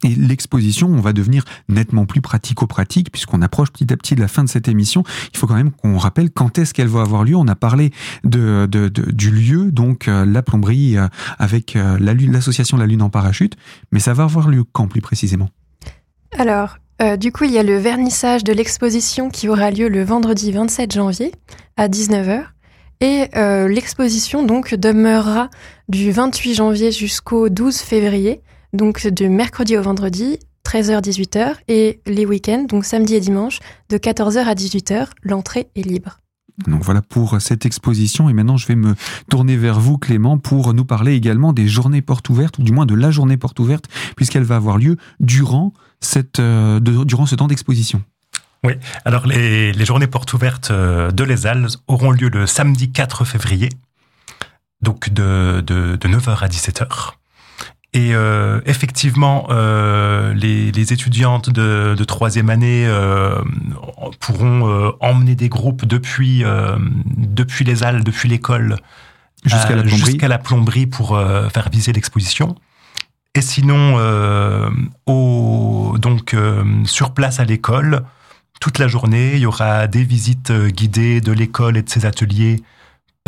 Et 0.02 0.14
l'exposition, 0.14 0.88
on 0.88 1.00
va 1.00 1.12
devenir 1.12 1.44
nettement 1.68 2.06
plus 2.06 2.20
pratico-pratique 2.20 3.12
puisqu'on 3.12 3.42
approche 3.42 3.70
petit 3.70 3.92
à 3.92 3.96
petit 3.96 4.14
de 4.14 4.20
la 4.20 4.28
fin 4.28 4.44
de 4.44 4.48
cette 4.48 4.68
émission. 4.68 5.04
Il 5.32 5.38
faut 5.38 5.46
quand 5.46 5.54
même 5.54 5.72
qu'on 5.72 5.98
rappelle 5.98 6.30
quand 6.30 6.58
est-ce 6.58 6.72
qu'elle 6.72 6.88
va 6.88 7.02
avoir 7.02 7.24
lieu. 7.24 7.36
On 7.36 7.48
a 7.48 7.54
parlé 7.54 7.90
du 8.24 9.30
lieu, 9.30 9.70
donc 9.70 10.08
euh, 10.08 10.24
la 10.24 10.42
plomberie 10.42 10.96
euh, 10.96 11.06
avec 11.38 11.76
euh, 11.76 11.98
l'association 12.00 12.76
la, 12.76 12.86
Lune 12.86 13.02
en 13.02 13.10
parachute, 13.10 13.56
mais 13.92 14.00
ça 14.00 14.14
va 14.14 14.24
avoir 14.24 14.48
lieu 14.48 14.64
quand 14.72 14.88
plus 14.88 15.00
précisément? 15.00 15.48
Alors, 16.36 16.78
du 17.18 17.32
coup, 17.32 17.44
il 17.44 17.50
y 17.50 17.58
a 17.58 17.62
le 17.62 17.78
vernissage 17.78 18.44
de 18.44 18.52
l'exposition 18.52 19.30
qui 19.30 19.48
aura 19.48 19.70
lieu 19.70 19.88
le 19.88 20.02
vendredi 20.04 20.52
27 20.52 20.92
janvier 20.92 21.32
à 21.76 21.88
19h. 21.88 22.44
Et 23.00 23.28
l'exposition 23.68 24.44
donc 24.44 24.74
demeurera 24.74 25.48
du 25.88 26.10
28 26.12 26.54
janvier 26.54 26.92
jusqu'au 26.92 27.48
12 27.48 27.78
février 27.78 28.42
donc 28.72 29.06
de 29.06 29.26
mercredi 29.26 29.76
au 29.76 29.82
vendredi, 29.82 30.38
13h-18h, 30.64 31.54
et 31.68 32.00
les 32.06 32.26
week-ends, 32.26 32.66
donc 32.68 32.84
samedi 32.84 33.14
et 33.14 33.20
dimanche, 33.20 33.60
de 33.88 33.98
14h 33.98 34.44
à 34.44 34.54
18h, 34.54 35.08
l'entrée 35.22 35.68
est 35.74 35.82
libre. 35.82 36.20
Donc 36.66 36.82
voilà 36.82 37.02
pour 37.02 37.40
cette 37.40 37.64
exposition. 37.64 38.28
Et 38.28 38.32
maintenant, 38.32 38.56
je 38.56 38.66
vais 38.66 38.74
me 38.74 38.94
tourner 39.30 39.56
vers 39.56 39.80
vous, 39.80 39.98
Clément, 39.98 40.38
pour 40.38 40.74
nous 40.74 40.84
parler 40.84 41.14
également 41.14 41.52
des 41.52 41.68
journées 41.68 42.02
portes 42.02 42.28
ouvertes, 42.28 42.58
ou 42.58 42.62
du 42.62 42.72
moins 42.72 42.86
de 42.86 42.94
la 42.94 43.10
journée 43.10 43.36
porte 43.36 43.58
ouverte, 43.60 43.86
puisqu'elle 44.16 44.44
va 44.44 44.56
avoir 44.56 44.78
lieu 44.78 44.96
durant, 45.20 45.72
cette, 46.00 46.38
euh, 46.38 46.80
durant 46.80 47.26
ce 47.26 47.34
temps 47.34 47.46
d'exposition. 47.46 48.02
Oui, 48.62 48.74
alors 49.06 49.26
les, 49.26 49.72
journées 49.86 50.06
portes 50.06 50.34
ouvertes 50.34 50.70
euh, 50.70 51.10
de 51.10 51.24
l'ESAL 51.24 51.66
auront 51.88 52.10
lieu 52.10 52.28
le 52.28 52.46
samedi 52.46 52.92
4 52.92 53.24
février, 53.24 53.70
donc 54.82 55.08
de, 55.08 55.62
de 55.66 55.96
9h 55.96 56.44
à 56.44 56.48
17h. 56.48 57.14
Et 57.92 58.14
euh, 58.14 58.60
effectivement, 58.66 59.48
euh, 59.50 60.32
les, 60.34 60.70
les, 60.70 60.92
étudiantes 60.92 61.50
de, 61.50 61.96
de 61.98 62.04
troisième 62.04 62.48
année 62.48 62.86
euh, 62.86 63.42
pourront 64.20 64.68
euh, 64.68 64.90
emmener 65.00 65.34
des 65.34 65.48
groupes 65.48 65.84
depuis 65.84 66.44
euh, 66.44 66.76
depuis 67.16 67.64
les 67.64 67.82
halles, 67.82 68.04
depuis 68.04 68.28
l'école 68.28 68.76
jusqu'à 69.44 69.74
la, 69.74 69.84
jusqu'à 69.84 70.28
la 70.28 70.38
plomberie 70.38 70.86
pour 70.86 71.18
faire 71.52 71.68
viser 71.72 71.92
l'exposition. 71.92 72.54
Et 73.34 73.40
sinon, 73.40 73.96
au, 75.06 75.96
donc 75.98 76.36
sur 76.84 77.14
place 77.14 77.40
à 77.40 77.44
l'école, 77.44 78.02
toute 78.60 78.78
la 78.78 78.86
journée, 78.86 79.32
il 79.34 79.40
y 79.40 79.46
aura 79.46 79.86
des 79.86 80.04
visites 80.04 80.52
guidées 80.52 81.22
de 81.22 81.32
l'école 81.32 81.78
et 81.78 81.82
de 81.82 81.88
ses 81.88 82.04
ateliers 82.04 82.62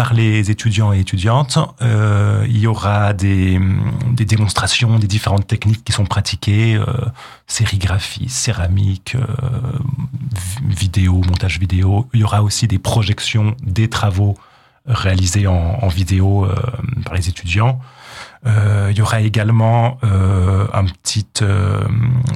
par 0.03 0.15
les 0.15 0.51
étudiants 0.51 0.93
et 0.93 0.99
étudiantes. 0.99 1.59
Euh, 1.81 2.45
il 2.49 2.59
y 2.59 2.67
aura 2.67 3.13
des, 3.13 3.61
démonstrations 4.11 4.99
des 4.99 5.07
différentes 5.07 5.47
techniques 5.47 5.85
qui 5.85 5.93
sont 5.93 6.07
pratiquées, 6.07 6.75
euh, 6.75 6.87
sérigraphie, 7.47 8.29
céramique, 8.29 9.15
euh, 9.15 9.23
vidéo, 10.67 11.23
montage 11.25 11.61
vidéo. 11.61 12.09
Il 12.15 12.21
y 12.23 12.25
aura 12.25 12.43
aussi 12.43 12.67
des 12.67 12.81
projections 12.81 13.55
des 13.63 13.89
travaux 13.89 14.35
réalisés 14.87 15.47
en, 15.47 15.87
vidéo 15.87 16.49
par 17.05 17.15
les 17.15 17.29
étudiants. 17.29 17.79
Il 18.45 18.97
y 18.97 19.01
aura 19.01 19.21
également 19.21 19.99
un 20.03 20.85
petit 20.85 21.29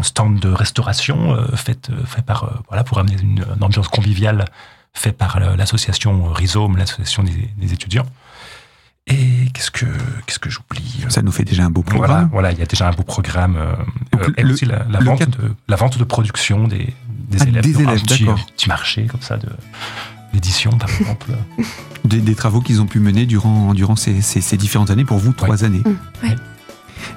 stand 0.03 0.39
de 0.39 0.51
restauration 0.51 1.37
fait, 1.57 1.91
fait 2.05 2.23
par 2.23 2.63
voilà 2.69 2.85
pour 2.85 3.01
amener 3.01 3.17
une, 3.21 3.45
une 3.57 3.65
ambiance 3.65 3.89
conviviale 3.89 4.45
fait 4.97 5.13
par 5.13 5.39
l'association 5.41 6.33
Rhizome, 6.33 6.77
l'association 6.77 7.23
des, 7.23 7.73
étudiants. 7.73 8.07
Et 9.07 9.49
qu'est-ce 9.55 9.71
que 9.71 9.87
qu'est-ce 10.27 10.41
que 10.41 10.51
j'oublie 10.51 11.05
Ça 11.09 11.23
nous 11.23 11.31
fait 11.31 11.45
déjà 11.45 11.65
un 11.65 11.71
beau 11.71 11.83
programme. 11.83 12.29
Voilà, 12.33 12.51
il 12.51 12.59
y 12.59 12.63
a 12.63 12.67
déjà 12.67 12.89
un 12.89 12.93
beau 12.93 13.05
programme. 13.05 13.57
Euh, 13.57 13.75
euh, 14.17 14.33
et 14.37 14.45
aussi 14.45 14.65
la, 14.65 14.83
vente 14.99 15.31
de, 15.31 15.55
la 15.69 15.77
vente 15.77 15.97
de 15.97 16.03
production 16.03 16.67
des, 16.67 16.93
des 17.29 17.39
ah, 17.41 17.45
élèves. 17.47 17.63
Des 17.63 17.83
élèves, 17.83 18.05
d'accord. 18.05 18.45
Petit 18.57 18.69
marché 18.69 19.07
comme 19.07 19.21
ça 19.21 19.37
de 19.37 19.49
d'édition, 20.33 20.73
par 20.73 20.91
exemple. 20.91 21.31
des, 22.05 22.35
travaux 22.35 22.61
qu'ils 22.61 22.81
ont 22.81 22.87
pu 22.87 22.99
mener 22.99 23.27
durant 23.27 23.75
durant 23.75 23.95
ces, 23.95 24.21
ces, 24.23 24.57
différentes 24.57 24.91
années 24.91 25.05
pour 25.05 25.19
vous 25.19 25.33
trois 25.33 25.63
années. 25.63 25.83
Mmh, 25.85 26.27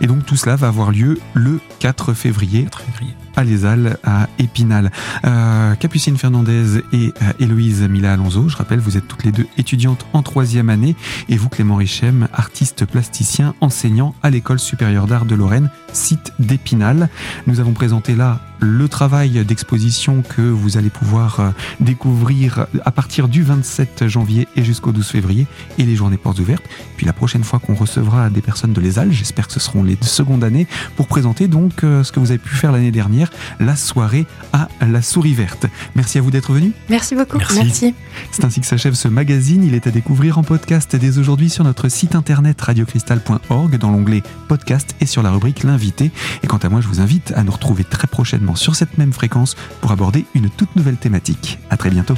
et 0.01 0.07
donc 0.07 0.25
tout 0.25 0.35
cela 0.35 0.55
va 0.55 0.67
avoir 0.67 0.91
lieu 0.91 1.19
le 1.33 1.59
4 1.79 2.13
février, 2.13 2.63
4 2.65 2.81
février. 2.81 3.15
Halles, 3.39 3.97
à 4.03 4.27
Épinal. 4.37 4.91
Euh, 5.25 5.75
Capucine 5.75 6.17
Fernandez 6.17 6.79
et 6.93 7.13
euh, 7.21 7.31
Héloïse 7.39 7.81
Mila 7.83 8.13
Alonso, 8.13 8.49
je 8.49 8.57
rappelle, 8.57 8.79
vous 8.79 8.97
êtes 8.97 9.07
toutes 9.07 9.23
les 9.23 9.31
deux 9.31 9.47
étudiantes 9.57 10.05
en 10.13 10.21
troisième 10.21 10.69
année, 10.69 10.95
et 11.29 11.37
vous 11.37 11.49
Clément 11.49 11.75
Richem, 11.75 12.27
artiste 12.33 12.85
plasticien, 12.85 13.55
enseignant 13.61 14.15
à 14.23 14.29
l'École 14.29 14.59
supérieure 14.59 15.07
d'art 15.07 15.25
de 15.25 15.35
Lorraine, 15.35 15.69
site 15.93 16.33
d'Épinal. 16.39 17.09
Nous 17.47 17.59
avons 17.59 17.73
présenté 17.73 18.15
là 18.15 18.39
le 18.59 18.87
travail 18.87 19.45
d'exposition 19.45 20.21
que 20.21 20.41
vous 20.41 20.77
allez 20.77 20.89
pouvoir 20.89 21.39
euh, 21.39 21.49
découvrir 21.79 22.67
à 22.85 22.91
partir 22.91 23.27
du 23.27 23.43
27 23.43 24.07
janvier 24.07 24.47
et 24.55 24.63
jusqu'au 24.63 24.91
12 24.91 25.05
février, 25.07 25.47
et 25.77 25.83
les 25.83 25.95
journées 25.95 26.17
portes 26.17 26.39
ouvertes. 26.39 26.63
Puis 26.97 27.05
la 27.05 27.13
prochaine 27.13 27.43
fois 27.43 27.59
qu'on 27.59 27.75
recevra 27.75 28.29
des 28.29 28.41
personnes 28.41 28.73
de 28.73 28.81
Les 28.81 28.99
Halles, 28.99 29.11
j'espère 29.11 29.47
que 29.47 29.53
ce 29.53 29.59
seront 29.59 29.83
les 29.83 29.97
secondes 30.01 30.43
années, 30.43 30.67
pour 30.95 31.07
présenter 31.07 31.47
donc 31.47 31.83
euh, 31.83 32.03
ce 32.03 32.11
que 32.11 32.19
vous 32.19 32.31
avez 32.31 32.37
pu 32.37 32.55
faire 32.55 32.71
l'année 32.71 32.91
dernière, 32.91 33.31
la 33.59 33.75
soirée 33.75 34.25
à 34.53 34.67
la 34.85 35.01
souris 35.01 35.33
verte. 35.33 35.67
Merci 35.95 36.17
à 36.17 36.21
vous 36.21 36.31
d'être 36.31 36.53
venu. 36.53 36.71
Merci 36.89 37.15
beaucoup. 37.15 37.37
Merci. 37.55 37.93
C'est 38.31 38.45
ainsi 38.45 38.59
que 38.59 38.67
s'achève 38.67 38.93
ce 38.93 39.07
magazine. 39.07 39.63
Il 39.63 39.73
est 39.73 39.87
à 39.87 39.91
découvrir 39.91 40.37
en 40.37 40.43
podcast 40.43 40.95
dès 40.95 41.17
aujourd'hui 41.17 41.49
sur 41.49 41.63
notre 41.63 41.89
site 41.89 42.15
internet 42.15 42.59
radiocristal.org 42.61 43.77
dans 43.77 43.91
l'onglet 43.91 44.23
podcast 44.47 44.95
et 44.99 45.05
sur 45.05 45.23
la 45.23 45.31
rubrique 45.31 45.63
l'invité. 45.63 46.11
Et 46.43 46.47
quant 46.47 46.57
à 46.57 46.69
moi, 46.69 46.81
je 46.81 46.87
vous 46.87 47.01
invite 47.01 47.33
à 47.35 47.43
nous 47.43 47.51
retrouver 47.51 47.83
très 47.83 48.07
prochainement 48.07 48.48
sur 48.55 48.75
cette 48.75 48.97
même 48.97 49.13
fréquence 49.13 49.55
pour 49.81 49.91
aborder 49.91 50.25
une 50.33 50.49
toute 50.49 50.75
nouvelle 50.75 50.97
thématique. 50.97 51.59
À 51.69 51.77
très 51.77 51.89
bientôt. 51.89 52.15